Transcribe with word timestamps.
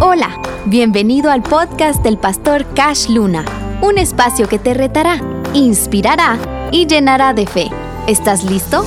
Hola, 0.00 0.40
bienvenido 0.66 1.28
al 1.28 1.42
podcast 1.42 2.04
del 2.04 2.18
pastor 2.18 2.72
Cash 2.72 3.08
Luna, 3.08 3.44
un 3.82 3.98
espacio 3.98 4.48
que 4.48 4.60
te 4.60 4.72
retará, 4.72 5.20
inspirará 5.54 6.38
y 6.70 6.86
llenará 6.86 7.34
de 7.34 7.48
fe. 7.48 7.68
¿Estás 8.06 8.44
listo? 8.44 8.86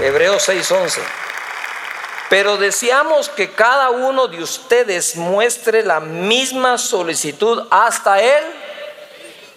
Hebreos 0.00 0.42
6:11. 0.48 1.00
Pero 2.28 2.56
deseamos 2.56 3.28
que 3.28 3.52
cada 3.52 3.90
uno 3.90 4.26
de 4.26 4.42
ustedes 4.42 5.14
muestre 5.14 5.84
la 5.84 6.00
misma 6.00 6.78
solicitud 6.78 7.62
hasta 7.70 8.20
él. 8.20 8.42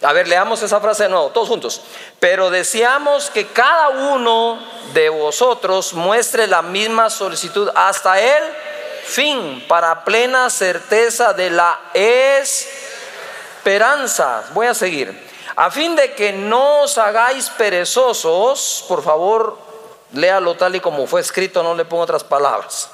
A 0.02 0.12
ver, 0.12 0.28
leamos 0.28 0.62
esa 0.62 0.80
frase 0.80 1.02
de 1.04 1.08
nuevo, 1.10 1.28
todos 1.28 1.48
juntos. 1.48 1.82
Pero 2.18 2.48
deseamos 2.50 3.28
que 3.30 3.46
cada 3.48 3.90
uno 3.90 4.58
de 4.94 5.08
vosotros 5.10 5.92
muestre 5.92 6.46
la 6.46 6.62
misma 6.62 7.10
solicitud 7.10 7.70
hasta 7.74 8.18
él 8.20 8.42
fin, 9.10 9.64
para 9.68 10.04
plena 10.04 10.48
certeza 10.48 11.34
de 11.34 11.50
la 11.50 11.78
esperanza. 13.62 14.44
Voy 14.54 14.68
a 14.68 14.74
seguir. 14.74 15.28
A 15.56 15.70
fin 15.70 15.96
de 15.96 16.14
que 16.14 16.32
no 16.32 16.82
os 16.82 16.96
hagáis 16.96 17.50
perezosos, 17.50 18.84
por 18.88 19.02
favor, 19.02 19.58
léalo 20.12 20.54
tal 20.54 20.76
y 20.76 20.80
como 20.80 21.06
fue 21.06 21.20
escrito, 21.20 21.62
no 21.62 21.74
le 21.74 21.84
pongo 21.84 22.04
otras 22.04 22.24
palabras, 22.24 22.88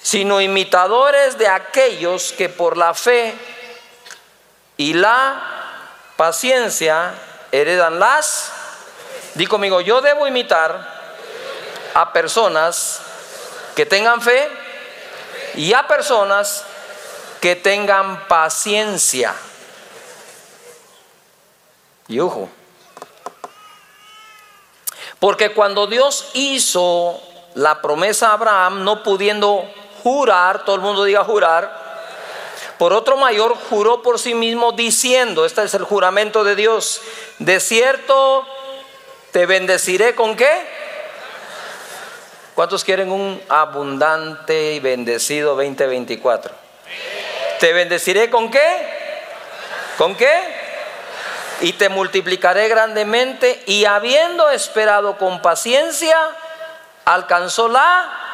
sino 0.00 0.40
imitadores 0.40 1.36
de 1.38 1.48
aquellos 1.48 2.32
que 2.32 2.48
por 2.48 2.76
la 2.76 2.94
fe 2.94 3.34
y 4.76 4.92
la 4.94 5.65
paciencia 6.16 7.14
heredan 7.52 7.98
las. 7.98 8.52
Di 9.34 9.46
conmigo, 9.46 9.80
yo 9.80 10.00
debo 10.00 10.26
imitar 10.26 10.96
a 11.94 12.12
personas 12.12 13.00
que 13.74 13.86
tengan 13.86 14.20
fe 14.20 14.48
y 15.54 15.72
a 15.72 15.86
personas 15.86 16.64
que 17.40 17.56
tengan 17.56 18.26
paciencia. 18.28 19.34
Y 22.08 22.20
ojo, 22.20 22.48
porque 25.18 25.52
cuando 25.52 25.86
Dios 25.86 26.30
hizo 26.34 27.20
la 27.54 27.82
promesa 27.82 28.30
a 28.30 28.34
Abraham, 28.34 28.84
no 28.84 29.02
pudiendo 29.02 29.64
jurar, 30.02 30.64
todo 30.64 30.76
el 30.76 30.82
mundo 30.82 31.04
diga 31.04 31.24
jurar, 31.24 31.85
por 32.78 32.92
otro 32.92 33.16
mayor 33.16 33.56
juró 33.70 34.02
por 34.02 34.18
sí 34.18 34.34
mismo 34.34 34.72
diciendo, 34.72 35.46
este 35.46 35.62
es 35.62 35.74
el 35.74 35.84
juramento 35.84 36.44
de 36.44 36.56
Dios, 36.56 37.00
de 37.38 37.60
cierto 37.60 38.46
te 39.32 39.46
bendeciré 39.46 40.14
con 40.14 40.36
qué? 40.36 40.50
¿Cuántos 42.54 42.84
quieren 42.84 43.10
un 43.10 43.42
abundante 43.48 44.72
y 44.72 44.80
bendecido 44.80 45.54
2024? 45.56 46.54
¿Te 47.60 47.72
bendeciré 47.72 48.30
con 48.30 48.50
qué? 48.50 48.96
¿Con 49.98 50.14
qué? 50.14 50.32
Y 51.60 51.74
te 51.74 51.88
multiplicaré 51.88 52.68
grandemente 52.68 53.62
y 53.66 53.84
habiendo 53.84 54.50
esperado 54.50 55.18
con 55.18 55.42
paciencia, 55.42 56.16
alcanzó 57.04 57.68
la 57.68 58.25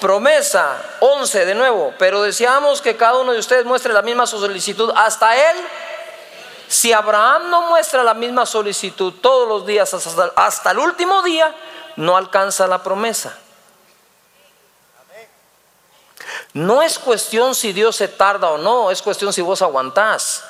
promesa. 0.00 0.76
11 1.00 1.46
de 1.46 1.54
nuevo, 1.54 1.94
pero 1.98 2.22
deseamos 2.22 2.80
que 2.80 2.96
cada 2.96 3.18
uno 3.18 3.32
de 3.32 3.38
ustedes 3.38 3.64
muestre 3.64 3.92
la 3.92 4.02
misma 4.02 4.26
solicitud 4.26 4.92
hasta 4.94 5.36
él. 5.36 5.56
Si 6.68 6.92
Abraham 6.92 7.50
no 7.50 7.68
muestra 7.68 8.02
la 8.02 8.14
misma 8.14 8.46
solicitud 8.46 9.14
todos 9.20 9.48
los 9.48 9.66
días 9.66 9.92
hasta, 10.36 10.70
el 10.70 10.78
último 10.78 11.22
día, 11.22 11.54
no 11.96 12.16
alcanza 12.16 12.66
la 12.66 12.82
promesa. 12.82 13.38
No 16.52 16.82
es 16.82 16.98
cuestión 16.98 17.54
si 17.54 17.72
Dios 17.72 17.96
se 17.96 18.08
tarda 18.08 18.50
o 18.50 18.58
no, 18.58 18.90
es 18.90 19.02
cuestión 19.02 19.32
si 19.32 19.42
vos 19.42 19.60
aguantás 19.62 20.44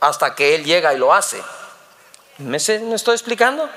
hasta 0.00 0.34
que 0.34 0.54
Él 0.54 0.64
llega 0.64 0.92
y 0.94 0.98
lo 0.98 1.12
hace. 1.12 1.42
¿Me, 2.38 2.56
estoy 2.56 3.14
explicando? 3.14 3.68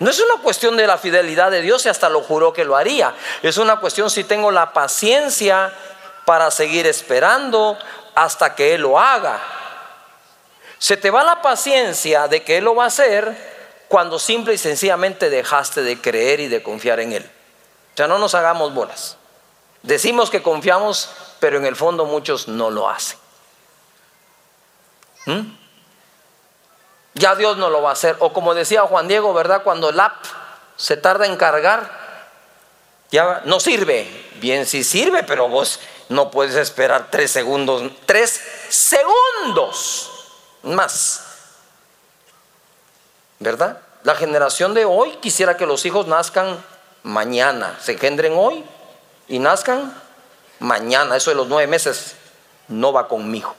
No 0.00 0.10
es 0.10 0.20
una 0.20 0.42
cuestión 0.42 0.76
de 0.76 0.86
la 0.86 0.98
fidelidad 0.98 1.50
de 1.50 1.62
Dios 1.62 1.84
y 1.86 1.88
hasta 1.88 2.08
lo 2.08 2.22
juró 2.22 2.52
que 2.52 2.64
lo 2.64 2.76
haría. 2.76 3.14
Es 3.42 3.58
una 3.58 3.80
cuestión 3.80 4.10
si 4.10 4.24
tengo 4.24 4.50
la 4.50 4.72
paciencia 4.72 5.72
para 6.24 6.50
seguir 6.50 6.86
esperando 6.86 7.78
hasta 8.14 8.54
que 8.54 8.74
Él 8.74 8.82
lo 8.82 8.98
haga. 8.98 9.40
Se 10.78 10.96
te 10.96 11.10
va 11.10 11.24
la 11.24 11.42
paciencia 11.42 12.28
de 12.28 12.42
que 12.42 12.58
Él 12.58 12.64
lo 12.64 12.74
va 12.74 12.84
a 12.84 12.88
hacer 12.88 13.54
cuando 13.88 14.18
simple 14.18 14.54
y 14.54 14.58
sencillamente 14.58 15.30
dejaste 15.30 15.82
de 15.82 16.00
creer 16.00 16.40
y 16.40 16.48
de 16.48 16.62
confiar 16.62 17.00
en 17.00 17.12
Él. 17.12 17.30
O 17.94 17.96
sea, 17.96 18.08
no 18.08 18.18
nos 18.18 18.34
hagamos 18.34 18.74
bolas. 18.74 19.16
Decimos 19.82 20.30
que 20.30 20.42
confiamos, 20.42 21.10
pero 21.38 21.58
en 21.58 21.66
el 21.66 21.76
fondo 21.76 22.04
muchos 22.06 22.48
no 22.48 22.70
lo 22.70 22.88
hacen. 22.88 23.18
¿Mm? 25.26 25.63
Ya 27.14 27.34
Dios 27.34 27.56
no 27.56 27.70
lo 27.70 27.82
va 27.82 27.90
a 27.90 27.92
hacer. 27.92 28.16
O 28.18 28.32
como 28.32 28.54
decía 28.54 28.82
Juan 28.82 29.08
Diego, 29.08 29.32
¿verdad? 29.32 29.62
Cuando 29.62 29.90
el 29.90 30.00
app 30.00 30.24
se 30.76 30.96
tarda 30.96 31.26
en 31.26 31.36
cargar, 31.36 31.90
ya 33.10 33.42
no 33.44 33.60
sirve. 33.60 34.08
Bien, 34.36 34.66
sí 34.66 34.82
sirve, 34.84 35.22
pero 35.22 35.48
vos 35.48 35.80
no 36.08 36.30
puedes 36.30 36.56
esperar 36.56 37.08
tres 37.10 37.30
segundos. 37.30 37.82
Tres 38.06 38.40
segundos 38.68 40.10
más 40.62 41.24
¿verdad? 43.44 43.78
La 44.02 44.14
generación 44.14 44.74
de 44.74 44.84
hoy 44.84 45.10
quisiera 45.20 45.56
que 45.56 45.66
los 45.66 45.84
hijos 45.84 46.06
nazcan 46.06 46.62
mañana, 47.02 47.78
se 47.80 47.92
engendren 47.92 48.34
hoy 48.36 48.64
y 49.28 49.38
nazcan 49.38 49.94
mañana. 50.58 51.16
Eso 51.16 51.30
de 51.30 51.36
los 51.36 51.46
nueve 51.46 51.66
meses 51.66 52.16
no 52.68 52.92
va 52.92 53.06
conmigo. 53.06 53.54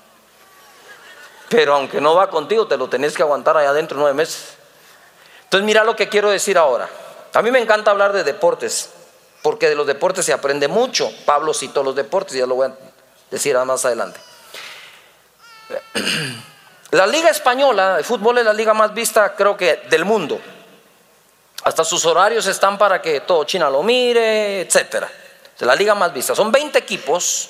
Pero 1.50 1.76
aunque 1.76 2.02
no 2.02 2.16
va 2.16 2.30
contigo, 2.30 2.68
te 2.68 2.78
lo 2.78 2.90
tenés 2.90 3.16
que 3.16 3.24
aguantar 3.24 3.58
allá 3.58 3.70
adentro 3.70 3.98
nueve 3.98 4.14
meses. 4.14 4.56
Entonces 5.44 5.66
mira 5.66 5.84
lo 5.84 5.96
que 5.96 6.10
quiero 6.10 6.30
decir 6.30 6.58
ahora. 6.58 6.90
A 7.34 7.42
mí 7.42 7.52
me 7.52 7.60
encanta 7.60 7.92
hablar 7.92 8.14
de 8.14 8.24
deportes, 8.24 8.90
porque 9.42 9.70
de 9.70 9.76
los 9.76 9.86
deportes 9.86 10.26
se 10.26 10.34
aprende 10.34 10.68
mucho. 10.68 11.12
Pablo 11.26 11.54
citó 11.54 11.84
los 11.84 11.96
deportes, 11.96 12.36
ya 12.36 12.46
lo 12.46 12.56
voy 12.56 12.68
a 12.68 12.76
decir 13.30 13.58
más 13.58 13.86
adelante. 13.86 14.20
La 16.92 17.06
liga 17.08 17.30
española 17.30 17.98
de 17.98 18.04
fútbol 18.04 18.38
es 18.38 18.46
la 18.46 18.54
liga 18.54 18.74
más 18.74 18.94
vista 18.94 19.36
creo 19.36 19.58
que 19.58 19.82
del 19.90 20.06
mundo. 20.06 20.40
Hasta 21.64 21.84
sus 21.84 22.06
horarios 22.06 22.46
están 22.46 22.78
para 22.78 23.02
que 23.02 23.22
todo 23.22 23.44
China 23.44 23.70
lo 23.70 23.84
mire, 23.84 24.62
etc. 24.62 25.04
Es 25.60 25.62
la 25.64 25.76
liga 25.76 25.96
más 25.96 26.14
vista. 26.14 26.36
Son 26.36 26.52
20 26.52 26.78
equipos. 26.80 27.50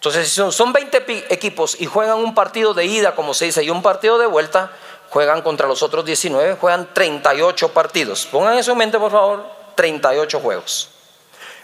Entonces, 0.00 0.30
si 0.32 0.50
son 0.50 0.72
20 0.72 1.26
equipos 1.28 1.76
y 1.78 1.84
juegan 1.84 2.16
un 2.16 2.34
partido 2.34 2.72
de 2.72 2.86
ida, 2.86 3.14
como 3.14 3.34
se 3.34 3.44
dice, 3.44 3.62
y 3.62 3.68
un 3.68 3.82
partido 3.82 4.16
de 4.16 4.24
vuelta, 4.24 4.72
juegan 5.10 5.42
contra 5.42 5.68
los 5.68 5.82
otros 5.82 6.06
19, 6.06 6.56
juegan 6.58 6.88
38 6.94 7.68
partidos. 7.74 8.24
Pongan 8.24 8.56
eso 8.56 8.72
en 8.72 8.78
mente, 8.78 8.98
por 8.98 9.10
favor, 9.10 9.46
38 9.74 10.40
juegos. 10.40 10.88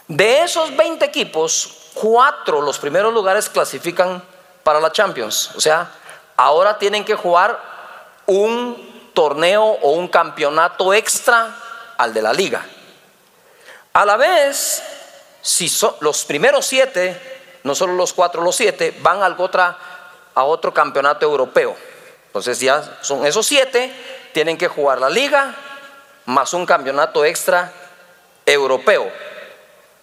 De 0.07 0.43
esos 0.43 0.77
20 0.77 1.03
equipos, 1.03 1.67
cuatro, 1.95 2.61
los 2.61 2.77
primeros 2.77 3.11
lugares 3.11 3.49
clasifican 3.49 4.23
para 4.61 4.79
la 4.79 4.91
Champions. 4.91 5.49
O 5.55 5.59
sea, 5.59 5.89
ahora 6.35 6.77
tienen 6.77 7.03
que 7.03 7.15
jugar 7.15 7.59
un 8.27 9.09
torneo 9.15 9.63
o 9.63 9.93
un 9.93 10.09
campeonato 10.09 10.93
extra 10.93 11.55
al 11.97 12.13
de 12.13 12.21
la 12.21 12.33
liga. 12.33 12.63
A 13.93 14.05
la 14.05 14.15
vez, 14.15 14.83
si 15.41 15.67
son 15.67 15.95
los 16.01 16.23
primeros 16.23 16.67
siete, 16.67 17.36
no 17.67 17.75
solo 17.75 17.93
los 17.93 18.13
cuatro, 18.13 18.41
los 18.41 18.55
siete, 18.55 18.95
van 19.01 19.21
a, 19.21 19.35
otra, 19.37 19.77
a 20.33 20.43
otro 20.43 20.73
campeonato 20.73 21.25
europeo. 21.25 21.75
Entonces 22.27 22.59
ya 22.59 22.97
son 23.01 23.25
esos 23.25 23.45
siete, 23.45 23.93
tienen 24.33 24.57
que 24.57 24.67
jugar 24.67 24.99
la 24.99 25.09
liga 25.09 25.53
más 26.25 26.53
un 26.53 26.65
campeonato 26.65 27.23
extra 27.25 27.71
europeo. 28.45 29.11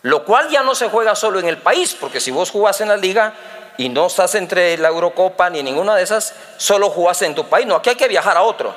Lo 0.03 0.24
cual 0.24 0.50
ya 0.50 0.62
no 0.62 0.74
se 0.74 0.89
juega 0.89 1.15
solo 1.15 1.41
en 1.41 1.48
el 1.48 1.59
país, 1.59 1.97
porque 1.98 2.21
si 2.21 2.30
vos 2.30 2.50
jugás 2.50 2.80
en 2.80 2.89
la 2.89 2.97
liga, 2.97 3.33
y 3.77 3.89
no 3.89 4.06
estás 4.06 4.34
entre 4.34 4.77
la 4.78 4.89
Eurocopa 4.89 5.50
ni 5.50 5.62
ninguna 5.62 5.97
de 5.97 6.03
esas, 6.03 6.34
solo 6.59 6.91
jugás 6.91 7.22
en 7.22 7.34
tu 7.34 7.48
país. 7.48 7.66
No, 7.66 7.77
aquí 7.77 7.91
hay 7.91 7.97
que 7.97 8.09
viajar 8.09 8.36
a 8.36 8.42
otro. 8.42 8.74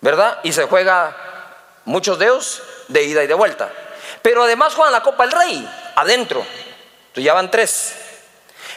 ¿Verdad? 0.00 0.38
Y 0.42 0.52
se 0.52 0.64
juega 0.64 1.16
muchos 1.84 2.18
de 2.18 2.26
ellos 2.26 2.62
de 2.88 3.02
ida 3.04 3.24
y 3.24 3.26
de 3.26 3.34
vuelta. 3.34 3.70
Pero 4.22 4.44
además 4.44 4.74
juegan 4.74 4.92
la 4.92 5.02
Copa 5.02 5.24
del 5.24 5.32
Rey, 5.32 5.68
adentro. 5.96 6.44
Ya 7.16 7.34
van 7.34 7.50
tres. 7.50 7.94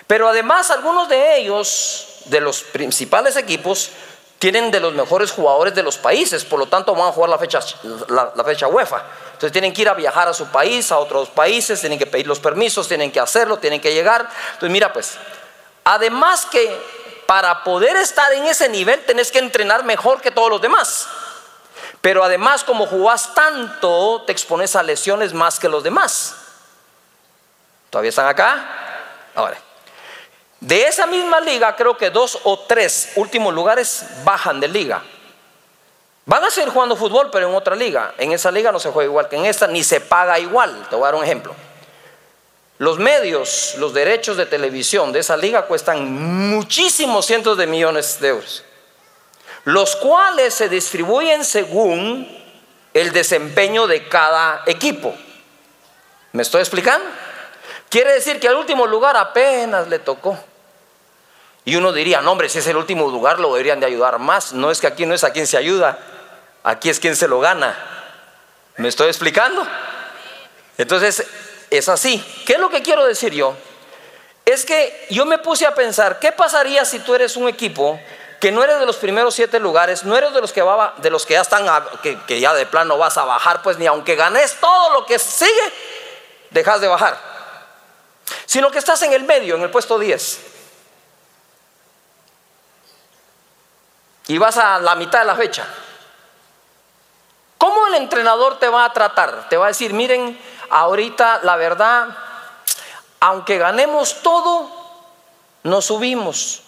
Pero 0.07 0.27
además 0.27 0.71
algunos 0.71 1.09
de 1.09 1.38
ellos, 1.38 2.24
de 2.25 2.41
los 2.41 2.63
principales 2.63 3.36
equipos, 3.36 3.91
tienen 4.39 4.71
de 4.71 4.80
los 4.80 4.94
mejores 4.94 5.31
jugadores 5.31 5.75
de 5.75 5.83
los 5.83 5.97
países, 5.97 6.45
por 6.45 6.59
lo 6.59 6.65
tanto 6.68 6.95
van 6.95 7.09
a 7.09 7.12
jugar 7.12 7.30
la 7.30 7.38
fecha, 7.38 7.59
la, 8.07 8.44
fecha 8.45 8.68
UEFA. 8.68 9.03
Entonces 9.25 9.51
tienen 9.51 9.74
que 9.74 9.81
ir 9.81 9.89
a 9.89 9.94
viajar 9.94 10.30
a 10.30 10.33
su 10.33 10.47
país, 10.47 10.91
a 10.91 10.97
otros 10.97 11.30
países, 11.30 11.81
tienen 11.81 12.00
que 12.00 12.07
pedir 12.07 12.25
los 12.25 12.39
permisos, 12.39 12.88
tienen 12.88 13.12
que 13.12 13.19
hacerlo, 13.19 13.57
tienen 13.57 13.81
que 13.81 13.94
llegar. 13.94 14.30
Entonces 14.53 14.71
mira 14.71 14.94
pues, 14.94 15.18
además 15.83 16.45
que 16.45 16.75
para 17.25 17.63
poder 17.65 17.97
estar 17.97 18.31
en 18.33 18.45
ese 18.45 18.69
nivel 18.69 19.03
tenés 19.06 19.31
que 19.31 19.39
entrenar 19.39 19.83
mejor 19.83 20.21
que 20.21 20.31
todos 20.31 20.50
los 20.50 20.62
demás. 20.62 21.07
Pero 22.00 22.24
además 22.24 22.63
como 22.63 22.88
jugás 22.88 23.33
tanto, 23.35 24.24
te 24.25 24.31
expones 24.31 24.77
a 24.77 24.83
lesiones 24.83 25.33
más 25.33 25.59
que 25.59 25.68
los 25.68 25.83
demás. 25.83 26.35
¿Todavía 27.89 28.09
están 28.09 28.27
acá? 28.27 28.65
Ahora, 29.36 29.57
de 30.59 30.88
esa 30.88 31.06
misma 31.06 31.39
liga 31.39 31.75
creo 31.75 31.97
que 31.97 32.09
dos 32.09 32.39
o 32.44 32.59
tres 32.59 33.12
últimos 33.15 33.53
lugares 33.53 34.06
bajan 34.24 34.59
de 34.59 34.68
liga. 34.68 35.01
Van 36.25 36.44
a 36.44 36.51
seguir 36.51 36.69
jugando 36.69 36.95
fútbol, 36.95 37.30
pero 37.31 37.50
en 37.50 37.56
otra 37.56 37.75
liga. 37.75 38.13
En 38.18 38.31
esa 38.31 38.51
liga 38.51 38.71
no 38.71 38.80
se 38.80 38.91
juega 38.91 39.09
igual 39.09 39.30
que 39.30 39.36
en 39.36 39.45
esta, 39.45 39.65
ni 39.65 39.83
se 39.83 40.00
paga 40.00 40.38
igual. 40.38 40.88
Te 40.89 40.95
un 40.95 41.24
ejemplo. 41.24 41.56
Los 42.77 43.00
medios, 43.00 43.75
los 43.77 43.94
derechos 43.94 44.38
de 44.38 44.45
televisión 44.45 45.12
de 45.12 45.19
esa 45.19 45.35
liga 45.35 45.63
cuestan 45.63 46.50
muchísimos 46.50 47.25
cientos 47.25 47.57
de 47.57 47.68
millones 47.68 48.21
de 48.21 48.30
euros, 48.30 48.63
los 49.65 49.95
cuales 49.97 50.53
se 50.53 50.69
distribuyen 50.69 51.44
según 51.44 52.27
el 52.94 53.12
desempeño 53.12 53.88
de 53.88 54.07
cada 54.07 54.63
equipo. 54.65 55.13
¿Me 56.31 56.44
estoy 56.44 56.62
explicando? 56.62 57.06
Quiere 57.89 58.13
decir 58.13 58.39
que 58.39 58.47
al 58.47 58.56
último 58.56 58.86
lugar 58.86 59.18
apenas 59.18 59.88
le 59.88 60.00
tocó. 60.00 60.38
Y 61.65 61.75
uno 61.75 61.91
diría, 61.91 62.21
no 62.21 62.31
hombre, 62.31 62.50
si 62.50 62.59
es 62.59 62.68
el 62.68 62.77
último 62.77 63.09
lugar 63.09 63.39
lo 63.39 63.50
deberían 63.50 63.80
de 63.80 63.86
ayudar 63.88 64.19
más. 64.19 64.53
No 64.53 64.71
es 64.71 64.80
que 64.80 64.88
aquí 64.88 65.06
no 65.06 65.13
es 65.13 65.24
a 65.24 65.31
quien 65.31 65.47
se 65.47 65.57
ayuda, 65.57 65.97
aquí 66.63 66.89
es 66.89 67.00
quien 67.00 67.15
se 67.15 67.27
lo 67.27 67.39
gana. 67.39 67.77
¿Me 68.77 68.88
estoy 68.88 69.07
explicando? 69.07 69.68
Entonces, 70.77 71.25
es 71.69 71.89
así. 71.89 72.24
¿Qué 72.45 72.53
es 72.53 72.59
lo 72.59 72.69
que 72.69 72.81
quiero 72.81 73.06
decir 73.06 73.33
yo? 73.33 73.56
Es 74.45 74.65
que 74.65 75.07
yo 75.09 75.25
me 75.25 75.38
puse 75.38 75.65
a 75.65 75.75
pensar, 75.75 76.19
¿qué 76.19 76.31
pasaría 76.31 76.85
si 76.85 77.00
tú 77.00 77.13
eres 77.13 77.35
un 77.35 77.47
equipo 77.47 78.00
que 78.39 78.51
no 78.51 78.63
eres 78.63 78.80
de 78.80 78.85
los 78.85 78.95
primeros 78.95 79.35
siete 79.35 79.59
lugares, 79.59 80.06
no 80.06 80.15
eres 80.15 80.33
de 80.33 80.42
los 80.42 80.53
que, 80.53 80.62
va, 80.62 80.94
de 80.97 81.09
los 81.09 81.25
que 81.25 81.33
ya 81.33 81.42
están, 81.42 81.68
que, 82.01 82.18
que 82.21 82.39
ya 82.39 82.53
de 82.53 82.65
plano 82.65 82.97
vas 82.97 83.18
a 83.18 83.25
bajar, 83.25 83.62
pues 83.62 83.77
ni 83.77 83.85
aunque 83.85 84.15
ganes 84.15 84.56
todo 84.62 84.94
lo 84.94 85.06
que 85.06 85.19
sigue, 85.19 85.51
dejas 86.50 86.80
de 86.80 86.88
bajar, 86.88 87.29
sino 88.50 88.72
que 88.72 88.80
estás 88.80 89.00
en 89.04 89.13
el 89.13 89.25
medio, 89.25 89.57
en 89.57 89.62
el 89.62 89.69
puesto 89.69 90.00
10. 90.00 90.40
Y 94.25 94.40
vas 94.40 94.57
a 94.57 94.80
la 94.80 94.96
mitad 94.96 95.19
de 95.19 95.25
la 95.25 95.36
fecha. 95.36 95.68
¿Cómo 97.60 97.86
el 97.86 97.94
entrenador 97.94 98.57
te 98.57 98.68
va 98.68 98.86
a 98.86 98.92
tratar? 98.92 99.48
Te 99.50 99.57
va 99.57 99.66
a 99.66 99.68
decir, 99.68 99.94
miren, 99.94 100.42
ahorita 100.72 101.42
la 101.44 101.57
verdad, 101.57 102.07
aunque 103.19 103.60
ganemos 103.60 104.24
todo, 104.24 104.68
no 105.62 105.80
subimos. 105.84 106.63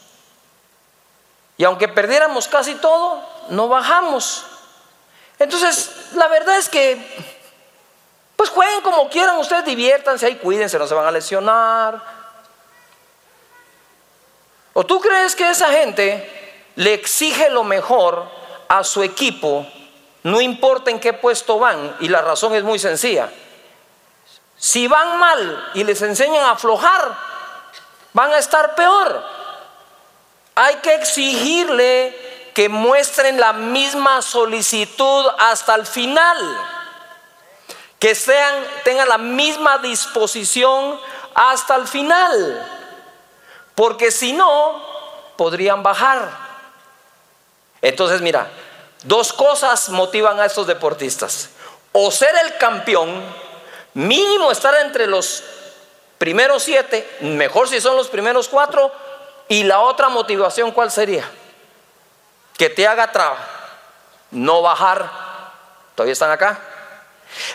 Y 1.57 1.63
aunque 1.63 1.87
perdiéramos 1.87 2.47
casi 2.47 2.75
todo, 2.75 3.27
no 3.49 3.69
bajamos. 3.69 4.45
Entonces, 5.39 6.11
la 6.13 6.27
verdad 6.27 6.59
es 6.59 6.69
que, 6.69 7.40
pues 8.41 8.49
jueguen 8.49 8.81
como 8.81 9.07
quieran, 9.07 9.37
ustedes 9.37 9.65
diviértanse 9.65 10.25
ahí, 10.25 10.35
cuídense, 10.37 10.79
no 10.79 10.87
se 10.87 10.95
van 10.95 11.05
a 11.05 11.11
lesionar. 11.11 12.01
¿O 14.73 14.83
tú 14.83 14.99
crees 14.99 15.35
que 15.35 15.47
esa 15.47 15.69
gente 15.69 16.67
le 16.75 16.95
exige 16.95 17.51
lo 17.51 17.63
mejor 17.63 18.27
a 18.67 18.83
su 18.83 19.03
equipo, 19.03 19.67
no 20.23 20.41
importa 20.41 20.89
en 20.89 20.99
qué 20.99 21.13
puesto 21.13 21.59
van? 21.59 21.95
Y 21.99 22.07
la 22.07 22.23
razón 22.23 22.55
es 22.55 22.63
muy 22.63 22.79
sencilla. 22.79 23.29
Si 24.57 24.87
van 24.87 25.19
mal 25.19 25.71
y 25.75 25.83
les 25.83 26.01
enseñan 26.01 26.43
a 26.43 26.51
aflojar, 26.53 27.15
van 28.11 28.31
a 28.31 28.39
estar 28.39 28.73
peor. 28.73 29.23
Hay 30.55 30.77
que 30.77 30.95
exigirle 30.95 32.49
que 32.55 32.69
muestren 32.69 33.39
la 33.39 33.53
misma 33.53 34.23
solicitud 34.23 35.27
hasta 35.37 35.75
el 35.75 35.85
final. 35.85 36.80
Que 38.01 38.15
sean, 38.15 38.65
tengan 38.83 39.07
la 39.07 39.19
misma 39.19 39.77
disposición 39.77 40.99
hasta 41.35 41.75
el 41.75 41.87
final. 41.87 42.67
Porque 43.75 44.09
si 44.09 44.33
no, 44.33 44.83
podrían 45.37 45.83
bajar. 45.83 46.27
Entonces, 47.79 48.21
mira, 48.21 48.49
dos 49.03 49.31
cosas 49.31 49.89
motivan 49.89 50.39
a 50.39 50.45
estos 50.45 50.65
deportistas. 50.65 51.49
O 51.91 52.09
ser 52.09 52.33
el 52.43 52.57
campeón, 52.57 53.23
mínimo 53.93 54.51
estar 54.51 54.73
entre 54.77 55.05
los 55.05 55.43
primeros 56.17 56.63
siete, 56.63 57.07
mejor 57.21 57.69
si 57.69 57.79
son 57.79 57.95
los 57.95 58.07
primeros 58.07 58.47
cuatro, 58.47 58.91
y 59.47 59.61
la 59.61 59.81
otra 59.81 60.09
motivación, 60.09 60.71
¿cuál 60.71 60.89
sería? 60.89 61.29
Que 62.57 62.67
te 62.67 62.87
haga 62.87 63.11
trabajo, 63.11 63.43
no 64.31 64.63
bajar. 64.63 65.07
¿Todavía 65.93 66.13
están 66.13 66.31
acá? 66.31 66.70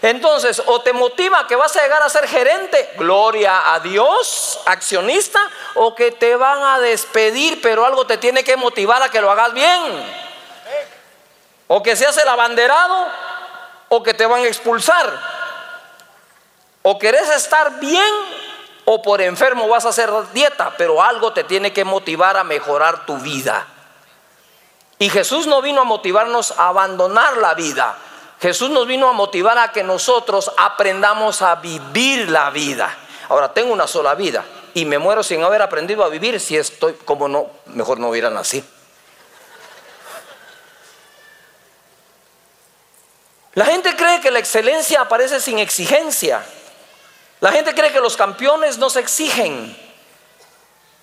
Entonces, 0.02 0.62
o 0.66 0.80
te 0.80 0.92
motiva 0.92 1.46
que 1.46 1.56
vas 1.56 1.76
a 1.76 1.82
llegar 1.82 2.02
a 2.02 2.08
ser 2.08 2.26
gerente, 2.28 2.92
gloria 2.96 3.74
a 3.74 3.80
Dios, 3.80 4.58
accionista, 4.66 5.40
o 5.74 5.94
que 5.94 6.12
te 6.12 6.36
van 6.36 6.62
a 6.62 6.80
despedir, 6.80 7.60
pero 7.60 7.84
algo 7.84 8.06
te 8.06 8.18
tiene 8.18 8.44
que 8.44 8.56
motivar 8.56 9.02
a 9.02 9.08
que 9.08 9.20
lo 9.20 9.30
hagas 9.30 9.52
bien. 9.52 9.82
O 11.68 11.82
que 11.82 11.96
seas 11.96 12.16
el 12.18 12.28
abanderado, 12.28 13.06
o 13.88 14.02
que 14.02 14.14
te 14.14 14.26
van 14.26 14.42
a 14.42 14.46
expulsar. 14.46 15.36
O 16.82 16.98
querés 16.98 17.28
estar 17.30 17.80
bien 17.80 18.14
o 18.88 19.02
por 19.02 19.20
enfermo 19.20 19.66
vas 19.66 19.84
a 19.84 19.88
hacer 19.88 20.10
dieta, 20.32 20.72
pero 20.78 21.02
algo 21.02 21.32
te 21.32 21.42
tiene 21.42 21.72
que 21.72 21.84
motivar 21.84 22.36
a 22.36 22.44
mejorar 22.44 23.04
tu 23.04 23.18
vida. 23.18 23.66
Y 25.00 25.10
Jesús 25.10 25.48
no 25.48 25.60
vino 25.60 25.80
a 25.80 25.84
motivarnos 25.84 26.52
a 26.52 26.68
abandonar 26.68 27.36
la 27.38 27.54
vida. 27.54 27.96
Jesús 28.40 28.70
nos 28.70 28.86
vino 28.86 29.08
a 29.08 29.12
motivar 29.12 29.56
a 29.58 29.72
que 29.72 29.82
nosotros 29.82 30.50
aprendamos 30.56 31.40
a 31.42 31.54
vivir 31.56 32.30
la 32.30 32.50
vida. 32.50 32.94
Ahora 33.28 33.52
tengo 33.52 33.72
una 33.72 33.86
sola 33.86 34.14
vida 34.14 34.44
y 34.74 34.84
me 34.84 34.98
muero 34.98 35.22
sin 35.22 35.42
haber 35.42 35.62
aprendido 35.62 36.04
a 36.04 36.08
vivir 36.08 36.38
si 36.38 36.56
estoy 36.56 36.92
como 37.04 37.28
no, 37.28 37.50
mejor 37.66 37.98
no 37.98 38.10
hubiera 38.10 38.28
nacido. 38.28 38.66
La 43.54 43.64
gente 43.64 43.96
cree 43.96 44.20
que 44.20 44.30
la 44.30 44.38
excelencia 44.38 45.00
aparece 45.00 45.40
sin 45.40 45.58
exigencia. 45.58 46.44
La 47.40 47.52
gente 47.52 47.74
cree 47.74 47.90
que 47.90 48.00
los 48.00 48.14
campeones 48.14 48.76
no 48.76 48.90
se 48.90 49.00
exigen. 49.00 49.74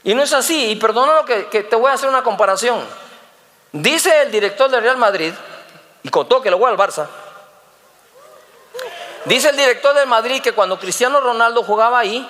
Y 0.03 0.13
no 0.13 0.21
es 0.21 0.33
así. 0.33 0.69
Y 0.69 0.75
perdónalo 0.75 1.25
que, 1.25 1.47
que 1.47 1.63
te 1.63 1.75
voy 1.75 1.89
a 1.89 1.95
hacer 1.95 2.09
una 2.09 2.21
comparación. 2.21 2.85
Dice 3.71 4.21
el 4.21 4.31
director 4.31 4.69
del 4.69 4.83
Real 4.83 4.97
Madrid, 4.97 5.33
y 6.03 6.09
contó 6.09 6.41
que 6.41 6.51
lo 6.51 6.57
voy 6.57 6.69
al 6.69 6.77
Barça. 6.77 7.07
Dice 9.25 9.49
el 9.49 9.57
director 9.57 9.95
del 9.95 10.07
Madrid 10.07 10.41
que 10.41 10.51
cuando 10.51 10.79
Cristiano 10.79 11.21
Ronaldo 11.21 11.63
jugaba 11.63 11.99
ahí, 11.99 12.27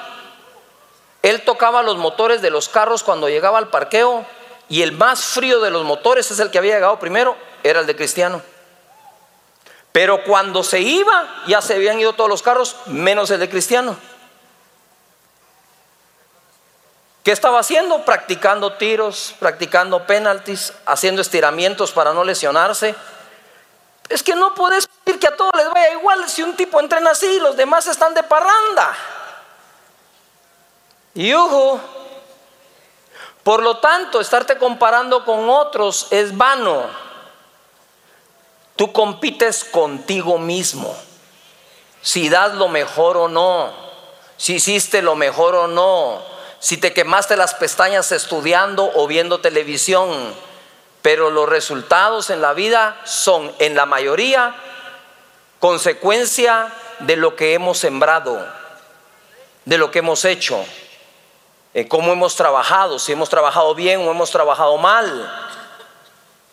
él 1.23 1.41
tocaba 1.43 1.81
los 1.81 1.97
motores 1.97 2.41
de 2.41 2.51
los 2.51 2.69
carros 2.69 3.03
cuando 3.03 3.29
llegaba 3.29 3.57
al 3.57 3.69
parqueo 3.69 4.25
y 4.69 4.81
el 4.81 4.91
más 4.91 5.23
frío 5.23 5.59
de 5.59 5.71
los 5.71 5.83
motores 5.83 6.29
es 6.31 6.39
el 6.39 6.51
que 6.51 6.57
había 6.57 6.75
llegado 6.75 6.99
primero, 6.99 7.35
era 7.63 7.79
el 7.79 7.87
de 7.87 7.95
Cristiano. 7.95 8.41
Pero 9.91 10.23
cuando 10.23 10.63
se 10.63 10.81
iba, 10.81 11.43
ya 11.47 11.61
se 11.61 11.75
habían 11.75 11.99
ido 11.99 12.13
todos 12.13 12.29
los 12.29 12.41
carros, 12.41 12.75
menos 12.87 13.31
el 13.31 13.39
de 13.39 13.49
Cristiano. 13.49 13.95
¿Qué 17.23 17.31
estaba 17.31 17.59
haciendo? 17.59 18.03
Practicando 18.03 18.73
tiros, 18.73 19.33
practicando 19.39 20.05
penaltis, 20.05 20.73
haciendo 20.85 21.21
estiramientos 21.21 21.91
para 21.91 22.13
no 22.13 22.23
lesionarse. 22.23 22.95
Es 24.09 24.23
que 24.23 24.35
no 24.35 24.53
puedes 24.55 24.89
que 25.23 25.27
a 25.27 25.37
todos 25.37 25.51
les 25.55 25.69
vaya 25.69 25.93
igual 25.93 26.29
si 26.29 26.43
un 26.43 26.53
tipo 26.55 26.81
entrena 26.81 27.11
así 27.11 27.25
y 27.25 27.39
los 27.39 27.55
demás 27.55 27.87
están 27.87 28.13
de 28.13 28.23
parranda. 28.23 28.93
Y 31.13 31.33
ojo, 31.33 31.79
por 33.43 33.63
lo 33.63 33.77
tanto, 33.77 34.19
estarte 34.19 34.57
comparando 34.57 35.23
con 35.23 35.49
otros 35.49 36.07
es 36.11 36.35
vano. 36.35 36.83
Tú 38.75 38.91
compites 38.91 39.63
contigo 39.63 40.37
mismo. 40.37 40.93
Si 42.01 42.27
das 42.27 42.55
lo 42.55 42.67
mejor 42.67 43.15
o 43.15 43.29
no. 43.29 43.71
Si 44.35 44.55
hiciste 44.55 45.01
lo 45.01 45.15
mejor 45.15 45.55
o 45.55 45.67
no. 45.67 46.21
Si 46.59 46.75
te 46.75 46.91
quemaste 46.91 47.37
las 47.37 47.53
pestañas 47.53 48.11
estudiando 48.11 48.91
o 48.95 49.07
viendo 49.07 49.39
televisión. 49.39 50.35
Pero 51.01 51.29
los 51.29 51.47
resultados 51.47 52.29
en 52.29 52.41
la 52.41 52.53
vida 52.53 52.99
son 53.05 53.53
en 53.59 53.75
la 53.75 53.85
mayoría 53.85 54.55
consecuencia 55.63 56.67
de 56.99 57.15
lo 57.15 57.37
que 57.37 57.53
hemos 57.53 57.77
sembrado, 57.77 58.45
de 59.63 59.77
lo 59.77 59.91
que 59.91 59.99
hemos 59.99 60.25
hecho, 60.25 60.61
de 61.73 61.87
cómo 61.87 62.11
hemos 62.11 62.35
trabajado, 62.35 62.99
si 62.99 63.13
hemos 63.13 63.29
trabajado 63.29 63.73
bien 63.73 64.01
o 64.01 64.11
hemos 64.11 64.29
trabajado 64.29 64.77
mal. 64.77 65.55